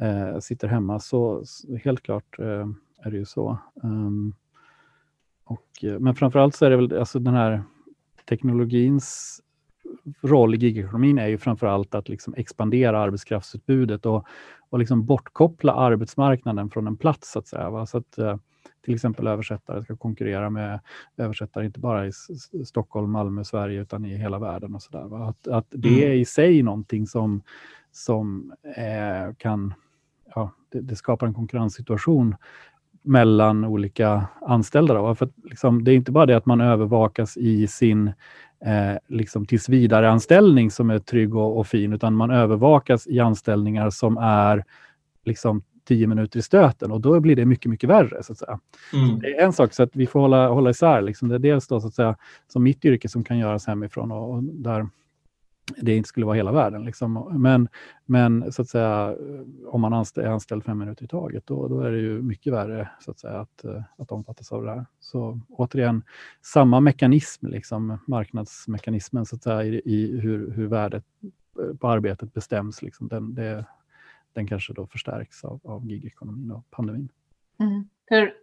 [0.02, 1.00] eh, sitter hemma.
[1.00, 2.68] Så, så helt klart eh,
[3.04, 3.58] är det ju så.
[3.74, 4.36] Um,
[5.44, 7.64] och, eh, men framförallt så är det väl alltså den här
[8.26, 9.40] teknologins
[10.22, 14.26] roll i gigekonomin är ju framför allt att liksom expandera arbetskraftsutbudet och,
[14.70, 17.32] och liksom bortkoppla arbetsmarknaden från en plats.
[17.32, 17.86] Så att säga?
[17.86, 18.38] Så att, eh,
[18.86, 20.80] till exempel översättare ska konkurrera med
[21.18, 22.12] översättare inte bara i
[22.66, 24.76] Stockholm, Malmö, Sverige utan i hela världen.
[24.76, 26.12] och så där, Att, att det mm.
[26.12, 27.42] är i sig någonting som,
[27.92, 29.74] som eh, kan
[30.36, 32.36] ja, det, det, skapar en konkurrenssituation
[33.04, 34.94] mellan olika anställda.
[34.94, 35.16] Då.
[35.16, 38.08] För liksom, det är inte bara det att man övervakas i sin
[38.66, 44.18] eh, liksom tillsvidareanställning som är trygg och, och, fin, utan man övervakas i anställningar som
[44.18, 44.64] är
[45.26, 48.24] liksom tio minuter i stöten och då blir det mycket, mycket värre.
[48.24, 48.60] Så att säga.
[48.94, 49.20] Mm.
[49.20, 51.02] Det är en sak, så att vi får hålla, hålla isär.
[51.02, 51.30] Liksom.
[51.30, 52.16] Det är dels då, så att säga,
[52.48, 54.88] som mitt yrke som kan göras hemifrån och, och där
[55.78, 56.86] det inte skulle vara hela världen.
[56.86, 57.42] Liksom.
[57.42, 57.70] Men,
[58.06, 59.16] men så att säga,
[59.68, 62.90] om man är anställd fem minuter i taget, då, då är det ju mycket värre
[63.00, 64.86] så att, säga, att, eh, att omfattas av det här.
[65.00, 66.04] Så återigen,
[66.42, 71.06] samma mekanism, liksom, marknadsmekanismen så att säga, i, i hur, hur värdet
[71.60, 73.66] eh, på arbetet bestäms, liksom, den, det,
[74.34, 77.10] den kanske då förstärks av, av gigekonomin och pandemin.
[77.60, 77.90] Mm.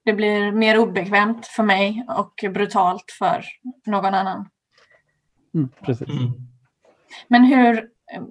[0.04, 3.44] Det blir mer obekvämt för mig och brutalt för
[3.87, 4.48] någon annan.
[5.54, 6.09] Mm, precis.
[6.09, 6.49] Mm.
[7.29, 7.79] Men hur,
[8.12, 8.23] eh,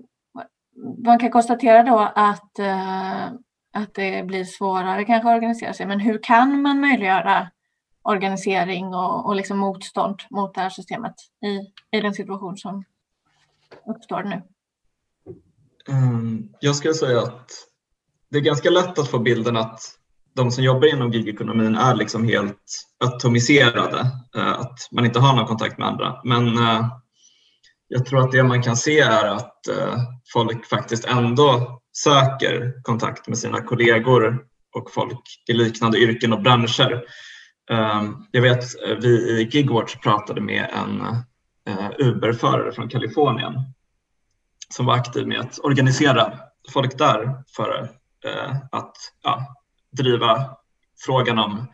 [1.05, 3.25] man kan konstatera då att, eh,
[3.73, 7.49] att det blir svårare kanske att organisera sig, men hur kan man möjliggöra
[8.01, 11.15] organisering och, och liksom motstånd mot det här systemet
[11.45, 12.83] i, i den situation som
[13.87, 14.41] uppstår nu?
[15.89, 17.51] Ehm, jag skulle säga att
[18.29, 19.79] det är ganska lätt att få bilden att
[20.33, 23.99] de som jobbar inom gigekonomin är liksom helt atomiserade,
[24.35, 26.21] eh, att man inte har någon kontakt med andra.
[26.23, 26.57] Men
[27.91, 29.97] jag tror att det man kan se är att eh,
[30.33, 37.03] folk faktiskt ändå söker kontakt med sina kollegor och folk i liknande yrken och branscher.
[37.71, 41.01] Ehm, jag vet eh, vi i Gigwatch pratade med en
[41.67, 43.53] eh, Uber-förare från Kalifornien
[44.69, 46.33] som var aktiv med att organisera
[46.73, 47.89] folk där för
[48.71, 49.55] att ja,
[49.97, 50.57] driva
[51.05, 51.67] frågan om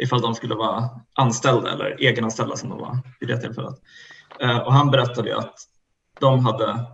[0.00, 3.74] ifall de skulle vara anställda eller egenanställda som de var i det tillfället.
[4.40, 5.54] Eh, och han berättade att
[6.20, 6.86] de hade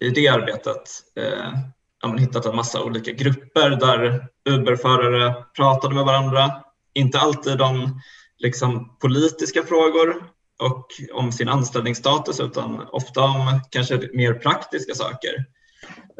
[0.00, 0.82] i det arbetet
[1.16, 6.62] eh, hittat en massa olika grupper där Uberförare pratade med varandra.
[6.94, 8.00] Inte alltid om
[8.38, 15.46] liksom, politiska frågor och om sin anställningsstatus utan ofta om kanske mer praktiska saker.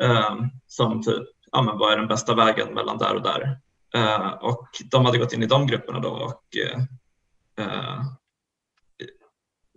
[0.03, 3.59] Eh, som typ, ja, men vad är den bästa vägen mellan där och där?
[3.95, 6.81] Eh, och de hade gått in i de grupperna då och eh,
[7.67, 8.03] eh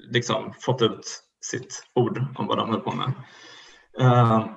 [0.09, 3.13] liksom fått ut sitt ord om vad de höll på med.
[4.01, 4.47] Uh,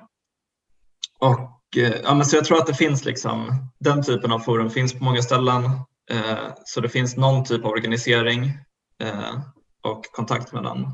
[1.19, 4.69] och, uh, ja, men så jag tror att det finns liksom, den typen av forum
[4.69, 5.63] finns på många ställen.
[6.13, 8.51] Uh, så det finns någon typ av organisering
[9.81, 10.93] och kontakt mellan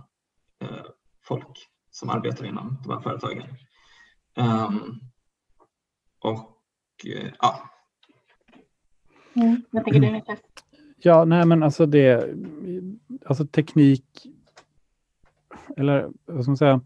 [1.24, 3.43] folk som arbetar inom de här företagen.
[4.36, 5.00] Um,
[6.19, 6.60] och
[7.39, 7.69] ja.
[9.34, 10.39] Mm, vad tänker du Niklas?
[10.98, 12.36] Ja, nej men alltså det,
[13.26, 14.06] alltså teknik,
[15.77, 16.82] eller vad ska man säga,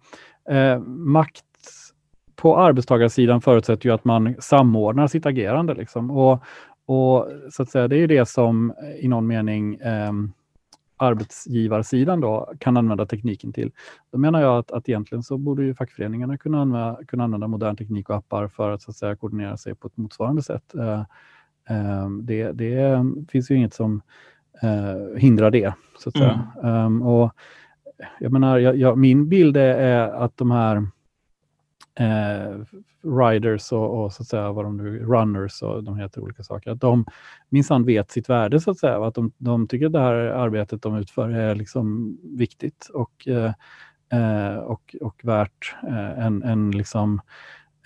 [0.49, 1.45] eh, makt
[2.35, 5.73] på arbetstagarsidan förutsätter ju att man samordnar sitt agerande.
[5.73, 6.11] Liksom.
[6.11, 6.43] Och,
[6.85, 10.11] och så att säga, Det är ju det som i någon mening eh,
[10.97, 13.71] arbetsgivarsidan då kan använda tekniken till.
[14.11, 17.75] Då menar jag att, att egentligen så borde ju fackföreningarna kunna använda, kunna använda modern
[17.75, 20.75] teknik och appar för att, så att säga, koordinera sig på ett motsvarande sätt.
[20.75, 21.01] Eh,
[21.69, 24.01] eh, det, det finns ju inget som
[24.61, 25.73] eh, hindrar det.
[25.99, 26.47] så att säga.
[26.63, 26.85] Mm.
[26.85, 27.31] Um, och
[28.19, 30.87] jag menar, jag, jag, min bild är att de här
[31.99, 32.65] eh,
[33.03, 36.71] riders och, och, så att säga vad de nu, runners och de heter olika saker,
[36.71, 37.05] att de
[37.49, 39.05] minsann vet sitt värde så att säga.
[39.05, 43.53] Att de, de tycker att det här arbetet de utför är liksom viktigt och, eh,
[44.19, 47.21] eh och, och värt eh, en, en liksom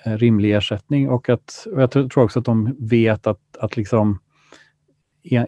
[0.05, 1.09] eh, rimlig ersättning.
[1.09, 4.19] Och, att, och jag tror också att de vet att, att liksom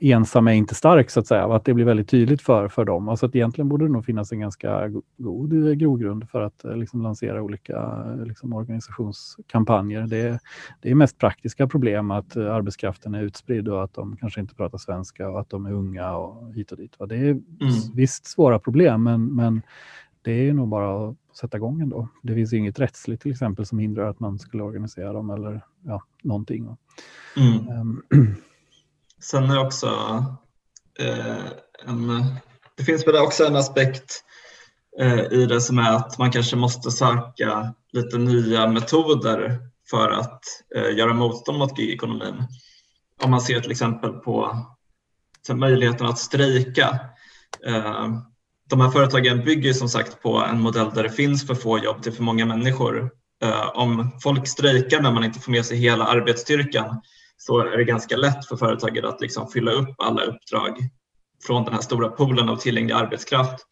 [0.02, 1.46] ensam är inte stark, så att säga.
[1.46, 3.10] Att det blir väldigt tydligt för, för dem.
[3.10, 4.88] Alltså att egentligen borde det nog finnas en ganska
[5.18, 10.08] god grogrund för att eh, liksom, lansera olika liksom, organisationskampanjer.
[10.08, 10.40] Det,
[10.82, 14.56] det är mest praktiska problem att eh, arbetskraften är utspridd och att de kanske inte
[14.56, 17.00] pratar svenska och att de är unga och hit och dit.
[17.00, 17.06] Va?
[17.06, 17.42] Det är mm.
[17.96, 19.62] visst svåra problem, men, men
[20.22, 22.08] det är nog bara att sätta igång ändå.
[22.24, 26.04] Det finns inget rättsligt till exempel som hindrar att man skulle organisera dem eller ja,
[26.24, 26.78] någonting.
[27.38, 28.02] Mm.
[29.22, 29.88] Sen är också
[31.00, 31.46] eh,
[31.88, 32.26] en,
[32.78, 34.24] det finns väl också en aspekt
[35.00, 40.42] eh, i det som är att man kanske måste söka lite nya metoder för att
[40.76, 42.44] eh, göra motstånd mot gigekonomin.
[43.22, 44.66] Om man ser till exempel på
[45.54, 47.00] möjligheten att strejka.
[47.66, 48.08] Eh,
[48.70, 52.04] de här företagen bygger som sagt på en modell där det finns för få jobb
[52.04, 53.12] till för många människor.
[53.44, 57.02] Eh, om folk strejkar när man inte får med sig hela arbetsstyrkan
[57.42, 60.78] så är det ganska lätt för företaget att liksom fylla upp alla uppdrag
[61.46, 63.66] från den här stora poolen av tillgänglig arbetskraft.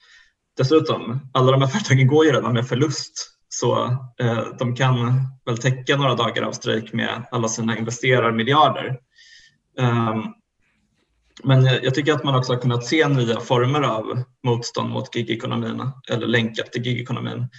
[0.57, 3.85] Dessutom, alla de här företagen går ju redan med förlust så
[4.19, 8.99] eh, de kan väl täcka några dagar av strejk med alla sina investerarmiljarder.
[9.79, 10.33] Um,
[11.43, 15.91] men jag tycker att man också har kunnat se nya former av motstånd mot gigekonomin
[16.09, 17.49] eller länkat till gigekonomin.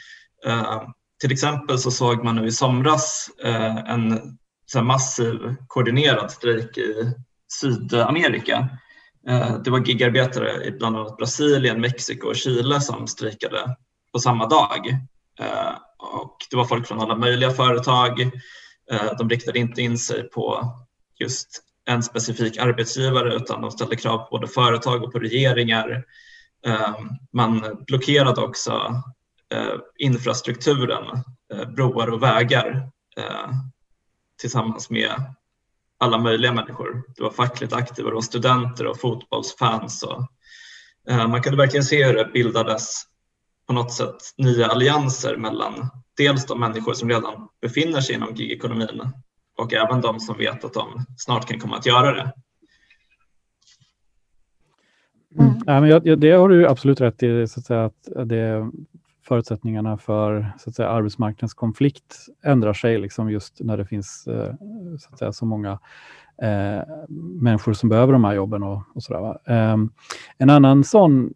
[0.46, 0.82] Uh,
[1.20, 4.20] till exempel så såg man nu i somras uh, en
[4.72, 7.12] så massiv koordinerad strejk i
[7.48, 8.68] Sydamerika.
[9.28, 13.76] Eh, det var gigarbetare i bland annat Brasilien, Mexiko och Chile som strejkade
[14.12, 14.88] på samma dag.
[15.40, 18.20] Eh, och det var folk från alla möjliga företag.
[18.92, 20.72] Eh, de riktade inte in sig på
[21.18, 26.04] just en specifik arbetsgivare utan de ställde krav på både företag och på regeringar.
[27.32, 29.02] Man blockerade också
[29.98, 31.04] infrastrukturen,
[31.76, 32.90] broar och vägar
[34.38, 35.12] tillsammans med
[35.98, 37.02] alla möjliga människor.
[37.16, 40.02] Det var fackligt aktiva, det var studenter och fotbollsfans.
[40.02, 40.26] Och,
[41.10, 43.02] eh, man kunde verkligen se hur det bildades
[43.66, 49.02] på något sätt nya allianser mellan dels de människor som redan befinner sig inom gigekonomin
[49.56, 52.32] och även de som vet att de snart kan komma att göra det.
[55.38, 55.52] Mm.
[55.66, 58.70] Ja, men jag, det har du absolut rätt i, så att, säga, att det
[59.28, 64.54] förutsättningarna för så att säga, arbetsmarknadskonflikt ändrar sig liksom just när det finns eh,
[64.98, 65.78] så, att säga, så många
[66.42, 66.82] eh,
[67.40, 69.38] människor som behöver de här jobben och, och sådär.
[69.44, 69.76] Eh,
[70.38, 71.34] en annan sån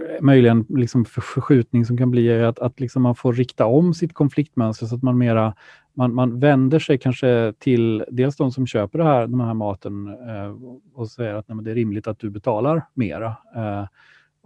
[0.00, 3.94] eh, möjligen liksom förskjutning som kan bli är att, att liksom man får rikta om
[3.94, 5.54] sitt konfliktmönster så att man mera
[5.96, 10.06] man, man vänder sig kanske till dels de som köper det här, den här maten
[10.06, 10.54] eh,
[10.94, 13.36] och säger att nej, det är rimligt att du betalar mera.
[13.56, 13.86] Eh,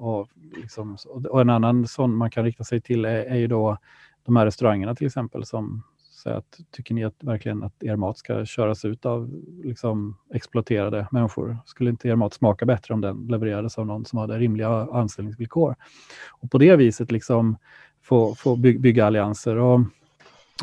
[0.01, 0.97] Liksom, och, liksom,
[1.31, 3.79] och, en annan sån man kan rikta sig till är, är ju då
[4.27, 5.83] de här restaurangerna till exempel som
[6.23, 9.31] säger att tycker ni att verkligen att er mat ska köras ut av
[9.65, 11.59] liksom, exploaterade människor?
[11.67, 15.77] Skulle inte er mat smaka bättre om den levererades av någon som hade rimliga anställningsvillkor?
[16.31, 17.57] Och på det viset liksom
[18.03, 19.57] få, få bygga allianser.
[19.57, 19.81] Och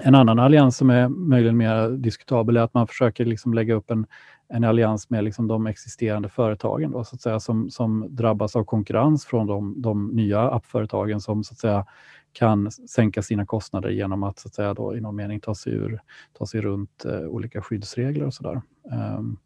[0.02, 3.91] en annan allians som är möjligen mer diskutabel är att man försöker liksom lägga upp
[3.91, 4.06] en,
[4.50, 8.64] en allians med liksom de existerande företagen då, så att säga, som, som drabbas av
[8.64, 11.86] konkurrens från de, de nya appföretagen som så att säga,
[12.34, 15.74] kan sänka sina kostnader genom att, så att säga, då, i någon mening ta sig,
[15.74, 16.02] ur,
[16.38, 18.62] ta sig runt eh, olika skyddsregler och sådär.
[18.84, 19.38] Um, ehm,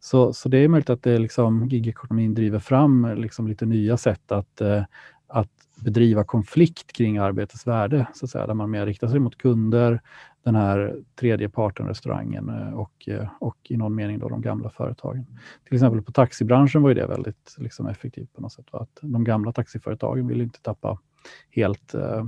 [0.00, 4.32] så, så det är möjligt att det liksom, gigekonomin driver fram liksom, lite nya sätt
[4.32, 4.82] att, eh,
[5.26, 9.38] att bedriva konflikt kring arbetets värde, så att säga, där man mer riktar sig mot
[9.38, 10.00] kunder,
[10.44, 14.70] den här tredje parten, restaurangen eh, och, eh, och i någon mening då de gamla
[14.70, 15.26] företagen.
[15.64, 18.66] Till exempel på taxibranschen var det väldigt liksom, effektivt på något sätt.
[18.70, 20.98] Att de gamla taxiföretagen ville inte tappa
[21.50, 22.26] helt eh,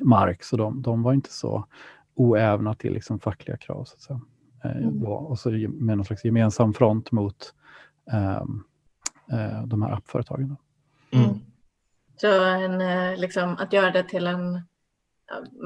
[0.00, 1.66] mark, så de, de, var inte så
[2.14, 3.84] oävna till liksom, fackliga krav.
[3.84, 4.20] Så att säga.
[4.64, 5.02] Eh, mm.
[5.04, 7.54] och så med någon slags gemensam front mot
[8.12, 8.42] eh,
[9.66, 10.56] de här appföretagen.
[11.10, 11.38] Mm.
[12.20, 14.62] Så en, eh, liksom, att göra det till en...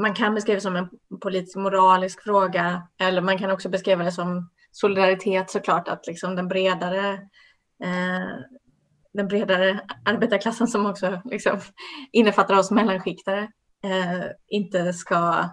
[0.03, 0.88] Man kan beskriva det som en
[1.20, 6.48] politisk moralisk fråga eller man kan också beskriva det som solidaritet såklart, att liksom den
[6.48, 7.12] bredare
[7.84, 8.28] eh,
[9.12, 11.61] den bredare arbetarklassen som också liksom
[12.12, 13.48] innefattar oss mellanskiktare
[13.84, 15.50] eh, inte ska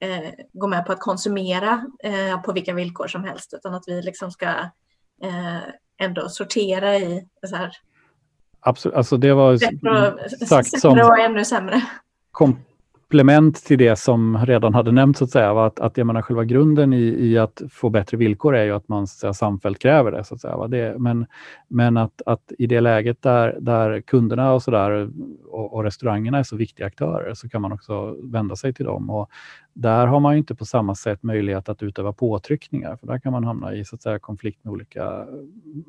[0.00, 4.02] eh, gå med på att konsumera eh, på vilka villkor som helst utan att vi
[4.02, 4.48] liksom ska
[5.22, 5.60] eh,
[5.98, 7.72] ändå sortera i så här,
[8.60, 9.56] Absolut, alltså det var
[10.46, 11.82] sagt som och ännu sämre.
[13.10, 16.44] komplement till det som redan hade nämnts, så att säga, att, att jag menar, själva
[16.44, 19.78] grunden i, i att få bättre villkor är ju att man så att säga, samfällt
[19.78, 20.24] kräver det.
[20.24, 20.68] Så att säga, va?
[20.68, 21.26] det men
[21.68, 25.10] men att, att i det läget där, där kunderna och, så där,
[25.46, 29.10] och, och restaurangerna är så viktiga aktörer så kan man också vända sig till dem.
[29.10, 29.30] Och
[29.72, 33.44] där har man inte på samma sätt möjlighet att utöva påtryckningar, för där kan man
[33.44, 35.26] hamna i så att säga, konflikt med olika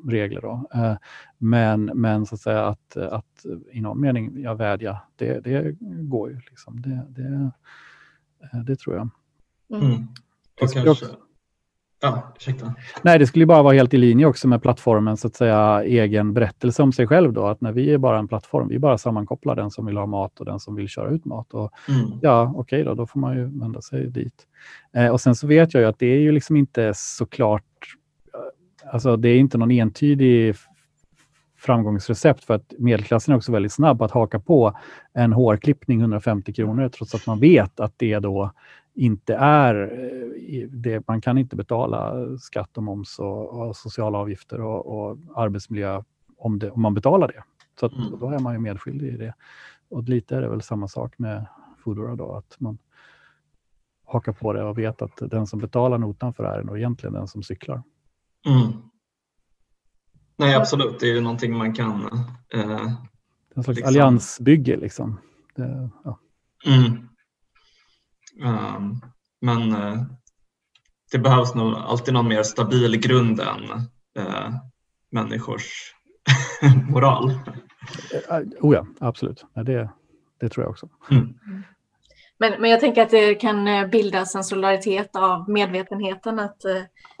[0.08, 0.40] regler.
[0.40, 0.68] Då.
[0.74, 0.96] Eh,
[1.38, 6.30] men, men så att säga att, att i någon mening jag vädja, det, det går
[6.30, 6.40] ju.
[6.50, 6.82] Liksom.
[6.82, 7.50] Det, det,
[8.52, 9.08] eh, det tror jag.
[9.70, 9.92] Mm.
[9.92, 10.08] Mm.
[10.54, 11.06] Kanske,
[12.02, 12.74] Ja, ursäkta.
[13.02, 16.32] Nej, det skulle bara vara helt i linje också med plattformens så att säga, egen
[16.32, 17.32] berättelse om sig själv.
[17.32, 20.06] Då, att när vi är bara en plattform, vi bara sammankopplar den som vill ha
[20.06, 21.54] mat och den som vill köra ut mat.
[21.54, 22.18] Och, mm.
[22.22, 24.46] Ja, okej okay då, då får man ju vända sig dit.
[24.96, 27.64] Eh, och sen så vet jag ju att det är ju liksom inte så klart,
[28.34, 30.54] eh, alltså det är inte någon entydig
[31.58, 34.78] framgångsrecept för att medelklassen är också väldigt snabb att haka på
[35.14, 38.52] en hårklippning 150 kronor trots att man vet att det då
[38.94, 44.60] inte är, eh, det, man kan inte betala skatt och moms och, och sociala avgifter
[44.60, 46.02] och, och arbetsmiljö
[46.36, 47.44] om, det, om, man betalar det.
[47.80, 48.18] Så att, mm.
[48.20, 49.34] då är man ju medskyldig i det.
[49.88, 51.46] Och lite är det väl samma sak med
[51.84, 52.78] Foodora då, att man
[54.04, 56.78] hakar på det och vet att den som betalar notan för det här är nog
[56.78, 57.82] egentligen den som cyklar.
[58.46, 58.72] Mm.
[60.36, 61.00] Nej, absolut.
[61.00, 62.08] Det är ju någonting man kan...
[62.54, 62.92] Eh,
[63.54, 63.88] en slags liksom...
[63.88, 65.20] alliansbygge liksom.
[65.54, 66.18] Det, ja.
[66.66, 67.08] mm.
[68.40, 69.00] Um,
[69.40, 70.02] men uh,
[71.12, 73.70] det behövs nog alltid någon mer stabil grund än
[74.18, 74.54] uh,
[75.10, 75.94] människors
[76.88, 77.30] moral.
[78.30, 79.44] Uh, oh ja, absolut.
[79.54, 79.90] Ja, det,
[80.40, 80.88] det tror jag också.
[81.10, 81.34] Mm.
[82.38, 86.60] Men, men jag tänker att det kan bildas en solidaritet av medvetenheten att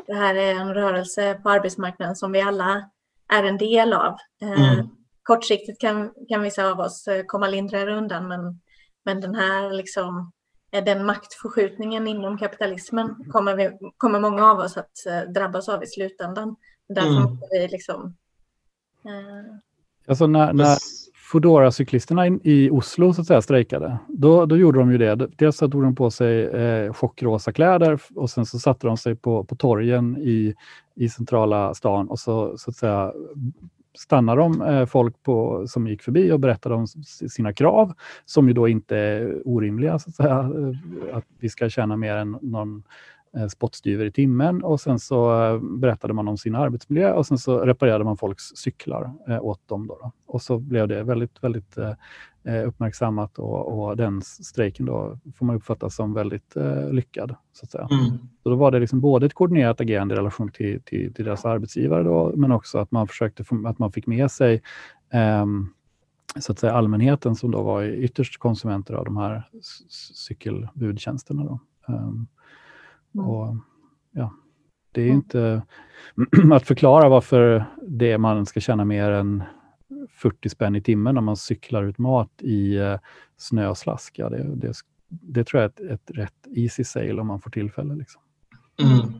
[0.06, 2.90] det här är en rörelse på arbetsmarknaden som vi alla
[3.32, 4.16] är en del av.
[4.40, 4.88] Mm.
[5.22, 8.60] Kortsiktigt kan, kan vissa av oss komma lindrigare undan men,
[9.04, 10.32] men den här liksom
[10.80, 15.86] den maktförskjutningen inom kapitalismen kommer, vi, kommer många av oss att eh, drabbas av i
[15.86, 16.56] slutändan.
[16.88, 17.38] Därför mm.
[17.50, 18.16] vi liksom...
[19.04, 19.56] Eh...
[20.06, 20.76] Alltså när, när
[21.32, 25.14] Foodora-cyklisterna i Oslo så att säga, strejkade, då, då gjorde de ju det.
[25.14, 29.16] Dels så tog de på sig eh, chockrosa kläder och sen så satte de sig
[29.16, 30.54] på, på torgen i,
[30.94, 33.12] i centrala stan och så, så att säga
[33.94, 36.86] stannade de eh, folk på, som gick förbi och berättade om
[37.30, 37.92] sina krav,
[38.24, 42.16] som ju då inte är orimliga, så att, säga, eh, att vi ska tjäna mer
[42.16, 42.82] än någon
[43.36, 47.58] eh, spottstyver i timmen och sen så berättade man om sin arbetsmiljö och sen så
[47.58, 49.86] reparerade man folks cyklar åt dem.
[49.86, 50.12] Då, då.
[50.26, 51.76] Och så blev det väldigt, väldigt
[52.44, 57.34] uppmärksammat och, och, den strejken då får man uppfatta som väldigt eh, lyckad.
[57.52, 57.88] Så att säga.
[57.90, 58.18] Mm.
[58.42, 61.44] Så då var det liksom både ett koordinerat agerande i relation till, till, till deras
[61.44, 64.62] arbetsgivare, då, men också att man försökte få, att man fick med sig
[65.12, 65.46] eh,
[66.40, 69.48] så att säga allmänheten som då var ytterst konsumenter av de här
[70.14, 71.44] cykelbudtjänsterna.
[71.44, 71.60] Då.
[71.88, 72.26] Um,
[73.14, 73.28] Mm.
[73.28, 73.56] Och,
[74.10, 74.32] ja,
[74.92, 75.16] det är mm.
[75.16, 75.62] inte
[76.52, 79.42] att förklara varför det man ska tjäna mer än
[80.10, 82.98] 40 spänn i timmen när man cyklar ut mat i eh,
[83.36, 84.18] snöslask.
[84.18, 84.72] Ja, det, det,
[85.08, 87.94] det tror jag är ett, ett rätt easy sale om man får tillfälle.
[87.94, 88.20] Liksom.
[88.82, 89.14] Mm.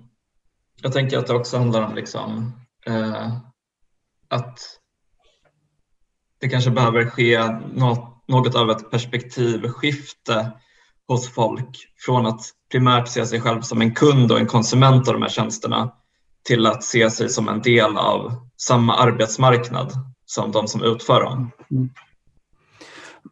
[0.82, 2.52] Jag tänker att det också handlar om liksom,
[2.86, 3.36] eh,
[4.28, 4.58] att
[6.40, 10.52] det kanske behöver ske något, något av ett perspektivskifte
[11.08, 15.14] hos folk från att primärt se sig själv som en kund och en konsument av
[15.14, 15.92] de här tjänsterna
[16.44, 21.50] till att se sig som en del av samma arbetsmarknad som de som utför dem.
[21.70, 21.90] Mm.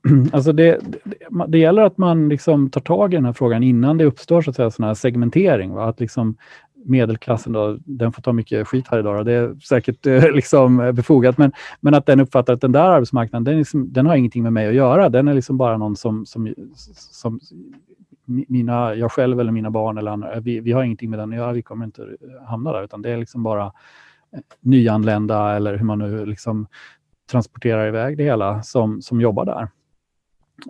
[0.33, 3.99] Alltså det, det, det, gäller att man liksom tar tag i den här frågan innan
[3.99, 5.73] det uppstår så att säga, sån här segmentering.
[5.73, 5.89] Va?
[5.89, 6.37] Att liksom
[6.85, 9.17] medelklassen, då, den får ta mycket skit här idag.
[9.17, 9.23] Då.
[9.23, 13.45] Det är säkert eh, liksom befogat, men, men att den uppfattar att den där arbetsmarknaden,
[13.45, 15.09] den, liksom, den har ingenting med mig att göra.
[15.09, 16.55] Den är liksom bara någon som, som,
[16.95, 17.41] som
[18.27, 21.37] mina, jag själv eller mina barn eller andra, vi, vi har ingenting med den att
[21.37, 21.53] göra.
[21.53, 22.07] Vi kommer inte
[22.47, 23.73] hamna där, utan det är liksom bara
[24.61, 26.67] nyanlända eller hur man nu liksom
[27.31, 29.69] transporterar iväg det hela som, som jobbar där.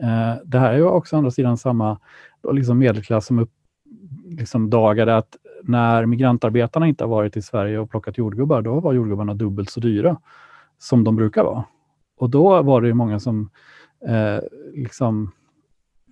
[0.02, 1.98] Eh, det här är ju också andra sidan samma
[2.52, 3.50] liksom medelklass som upp,
[4.24, 8.92] liksom dagade att när migrantarbetarna inte har varit i Sverige och plockat jordgubbar, då var
[8.92, 10.16] jordgubbarna dubbelt så dyra
[10.78, 11.64] som de brukar vara.
[12.16, 13.50] Och då var det många som
[14.06, 14.38] eh,
[14.74, 15.32] liksom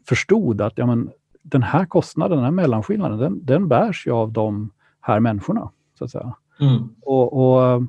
[0.08, 1.10] förstod att ja, men,
[1.42, 4.70] den här kostnaden, den här mellanskillnaden, den, den bärs ju av de
[5.00, 5.70] här människorna.
[5.98, 6.34] så att säga.
[6.60, 6.94] Mm.
[7.02, 7.82] Och, och,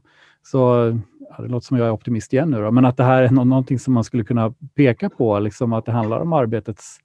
[0.44, 0.60] så
[1.30, 3.30] ja, det låter som jag är optimist igen nu, då, men att det här är
[3.30, 7.00] någonting som man skulle kunna peka på, liksom att det handlar om arbetets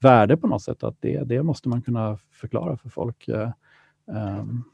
[0.00, 0.82] värde på något sätt.
[0.82, 3.50] Att det, det måste man kunna förklara för folk eh,
[4.06, 4.64] um,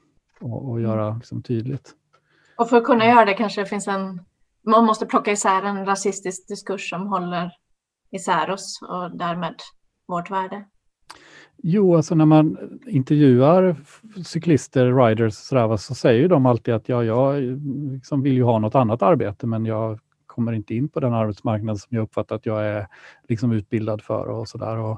[0.40, 1.94] och, och, göra liksom, tydligt.
[2.58, 4.20] Och för att kunna göra det kanske det finns en,
[4.62, 7.52] man måste plocka isär en rasistisk diskurs som håller
[8.10, 9.54] isär oss och därmed
[10.06, 10.64] vårt värde.
[11.62, 13.76] Jo, alltså när man intervjuar
[14.24, 17.42] cyklister, riders sådär, så säger de alltid att ja, jag
[17.92, 21.80] liksom vill ju ha något annat arbete, men jag kommer inte in på den arbetsmarknad
[21.80, 22.86] som jag uppfattar att jag är
[23.28, 24.96] liksom utbildad för och sådär.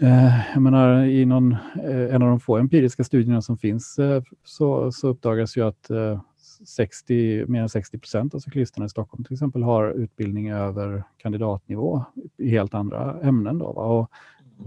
[0.00, 1.52] Eh, jag menar, i någon,
[1.84, 5.90] eh, en av de få empiriska studierna som finns eh, så, så uppdagas ju att
[5.90, 6.20] eh,
[6.64, 12.04] 60, mer än 60 procent av cyklisterna i Stockholm till exempel har utbildning över kandidatnivå
[12.36, 13.58] i helt andra ämnen.
[13.58, 14.10] Då, och,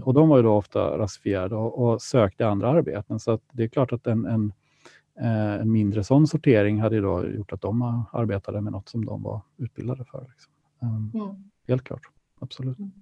[0.02, 3.20] och de var ju då ofta rasifierade och, och sökte andra arbeten.
[3.20, 4.52] Så det är klart att en, en,
[5.60, 9.40] en mindre sån sortering hade då gjort att de arbetade med något som de var
[9.56, 10.20] utbildade för.
[10.20, 10.52] Liksom.
[10.82, 11.50] Ehm, mm.
[11.68, 12.02] Helt klart,
[12.40, 12.78] absolut.
[12.78, 12.92] Mm.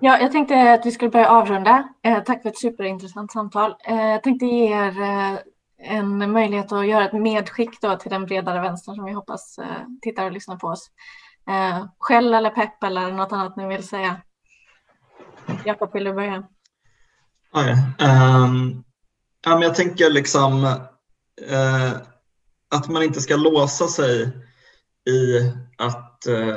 [0.00, 1.88] Ja, jag tänkte att vi skulle börja avrunda.
[2.02, 3.74] Eh, tack för ett superintressant samtal.
[3.84, 5.38] Eh, jag tänkte ge er eh,
[5.82, 9.86] en möjlighet att göra ett medskick då till den bredare vänstern som vi hoppas eh,
[10.02, 10.90] tittar och lyssnar på oss.
[11.48, 14.16] Eh, skäll eller pepp eller något annat ni vill säga.
[15.64, 16.44] Jakob, vill du börja?
[17.52, 17.72] Okay.
[17.72, 18.84] um,
[19.44, 20.64] ja, ehm, jag tänker liksom
[21.50, 21.92] uh,
[22.70, 24.22] att man inte ska låsa sig
[25.08, 26.56] i att uh,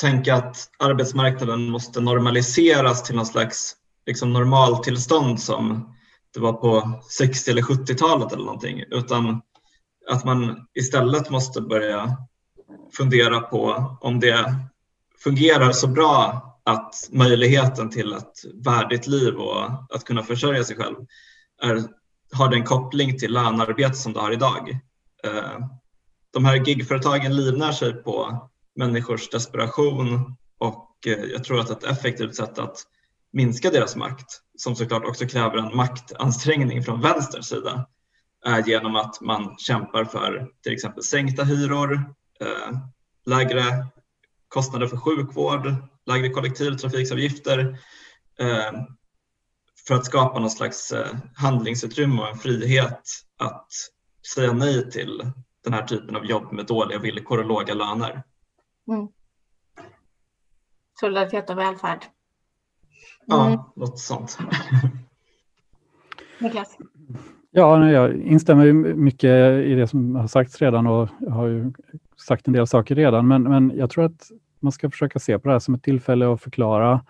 [0.00, 3.76] tänka att arbetsmarknaden måste normaliseras till någon slags
[4.06, 5.94] liksom, normaltillstånd som
[6.34, 9.42] det var på 60 eller 70-talet eller någonting, utan
[10.10, 12.16] att man istället måste börja
[12.96, 14.54] fundera på om det
[15.24, 20.96] fungerar så bra att möjligheten till ett värdigt liv och att kunna försörja sig själv
[21.62, 21.82] är,
[22.32, 24.80] har den koppling till lönearbete som det har idag.
[25.24, 25.58] Eh,
[26.32, 32.34] de här gigföretagen livnär sig på människors desperation och eh, jag tror att ett effektivt
[32.34, 32.76] sätt att
[33.32, 37.86] minska deras makt, som såklart också kräver en maktansträngning från vänsterns sida,
[38.44, 41.92] är genom att man kämpar för till exempel sänkta hyror,
[42.40, 42.78] eh,
[43.26, 43.86] lägre
[44.48, 45.74] kostnader för sjukvård,
[46.08, 47.78] lägre kollektivtrafiksavgifter
[48.40, 48.72] eh,
[49.88, 50.92] för att skapa någon slags
[51.34, 53.02] handlingsutrymme och en frihet
[53.38, 53.68] att
[54.34, 55.32] säga nej till
[55.64, 58.22] den här typen av jobb med dåliga villkor och låga löner.
[58.88, 59.08] Mm.
[61.00, 62.04] Solidaritet och välfärd.
[63.32, 63.52] Mm.
[63.52, 64.38] Ja, något sånt.
[66.38, 66.76] Niklas?
[67.50, 71.72] Ja, jag instämmer mycket i det som har sagts redan och jag har ju
[72.16, 74.30] sagt en del saker redan, men, men jag tror att
[74.60, 77.00] man ska försöka se på det här som ett tillfälle att förklara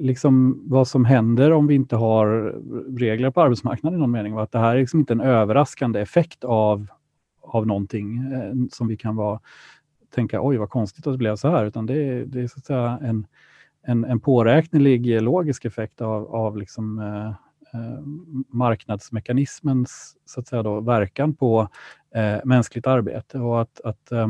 [0.00, 2.54] liksom vad som händer om vi inte har
[2.98, 4.38] regler på arbetsmarknaden i någon mening.
[4.38, 6.86] Att det här är liksom inte en överraskande effekt av,
[7.42, 9.40] av någonting eh, som vi kan vara
[10.10, 12.58] tänka oj vad konstigt att det blev så här, utan det är, det är så
[12.58, 13.26] att säga en,
[13.82, 17.28] en, en påräknelig logisk effekt av, av liksom, eh,
[17.80, 18.00] eh,
[18.48, 21.68] marknadsmekanismens så att säga då, verkan på
[22.14, 24.28] eh, mänskligt arbete och att, att eh,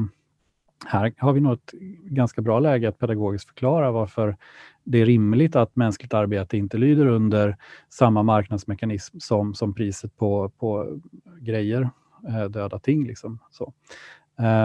[0.87, 1.73] här har vi nog ett
[2.05, 4.37] ganska bra läge att pedagogiskt förklara varför
[4.85, 7.57] det är rimligt att mänskligt arbete inte lyder under
[7.89, 10.99] samma marknadsmekanism som, som priset på, på
[11.41, 11.91] grejer,
[12.29, 13.07] eh, döda ting.
[13.07, 13.39] Liksom.
[13.51, 13.73] Så.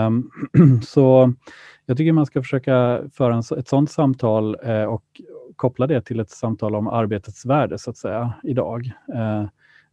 [0.07, 0.32] Um,
[0.84, 1.34] så
[1.86, 5.03] jag tycker man ska försöka föra en, ett sådant samtal eh, och
[5.55, 8.91] koppla det till ett samtal om arbetets värde, så att säga, idag.
[9.14, 9.45] Eh,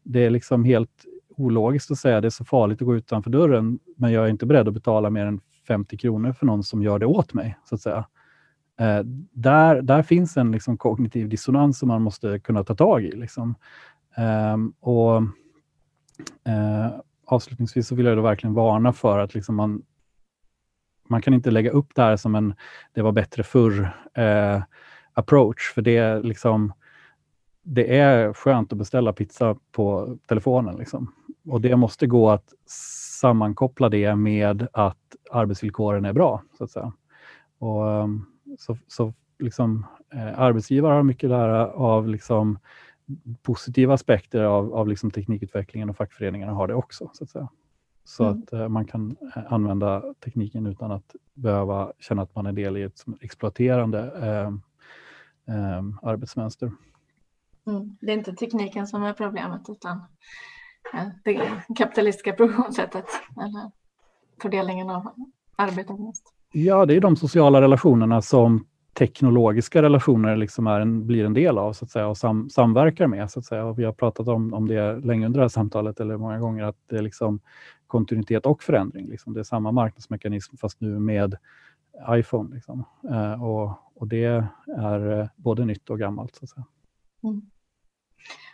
[0.02, 1.04] det är liksom helt
[1.36, 4.28] ologiskt att säga att det är så farligt att gå utanför dörren, men jag är
[4.28, 5.40] inte beredd att betala mer än
[5.70, 8.04] 50 kronor för någon som gör det åt mig, så att säga.
[8.80, 9.00] Eh,
[9.32, 13.12] där, där finns en liksom, kognitiv dissonans som man måste kunna ta tag i.
[13.16, 13.54] Liksom.
[14.16, 15.16] Eh, och,
[16.44, 16.90] eh,
[17.26, 19.82] avslutningsvis så vill jag då verkligen varna för att liksom man,
[21.08, 22.54] man kan inte lägga upp det här som en
[22.92, 24.62] det var bättre förr eh,
[25.12, 26.72] approach, för det är liksom
[27.62, 30.76] det är skönt att beställa pizza på telefonen.
[30.76, 31.12] Liksom.
[31.44, 32.54] Och det måste gå att
[33.20, 34.99] sammankoppla det med att
[35.30, 36.42] arbetsvillkoren är bra.
[36.58, 36.92] så att säga.
[37.58, 38.26] Och, um,
[38.58, 42.58] så, så liksom, eh, arbetsgivare har mycket att lära av liksom,
[43.42, 47.10] positiva aspekter av, av liksom teknikutvecklingen och fackföreningarna har det också.
[47.12, 47.48] Så att säga.
[48.04, 48.38] Så mm.
[48.38, 52.76] att eh, man kan eh, använda tekniken utan att behöva känna att man är del
[52.76, 54.48] i ett exploaterande eh,
[55.56, 56.72] eh, arbetsmönster.
[57.66, 57.96] Mm.
[58.00, 60.02] Det är inte tekniken som är problemet utan
[61.24, 63.06] det kapitalistiska produktionssättet
[63.36, 63.70] eller
[64.42, 65.12] fördelningen av
[65.56, 65.96] arbetet.
[66.52, 71.58] Ja, det är de sociala relationerna som teknologiska relationer liksom är en, blir en del
[71.58, 73.30] av så att säga, och sam, samverkar med.
[73.30, 73.64] Så att säga.
[73.64, 76.64] Och vi har pratat om, om det länge under det här samtalet, eller många gånger,
[76.64, 77.40] att det är liksom
[77.86, 79.06] kontinuitet och förändring.
[79.08, 79.34] Liksom.
[79.34, 81.36] Det är samma marknadsmekanism fast nu med
[82.10, 82.54] iPhone.
[82.54, 82.84] Liksom.
[83.10, 84.24] Eh, och, och det
[84.68, 86.36] är eh, både nytt och gammalt.
[86.36, 86.64] Så att säga.
[87.22, 87.42] Mm.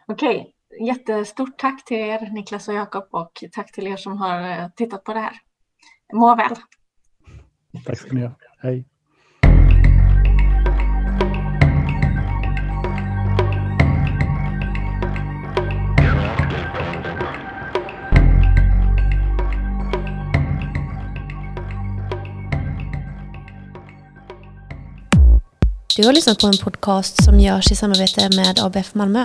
[0.07, 0.87] Okej, okay.
[0.87, 5.05] jättestort tack till er Niklas och Jakob och tack till er som har eh, tittat
[5.05, 5.32] på det här.
[6.13, 6.55] Må väl!
[7.85, 8.37] Tack ska ni ha.
[8.59, 8.85] Hej!
[25.97, 29.23] Du har lyssnat på en podcast som görs i samarbete med ABF Malmö.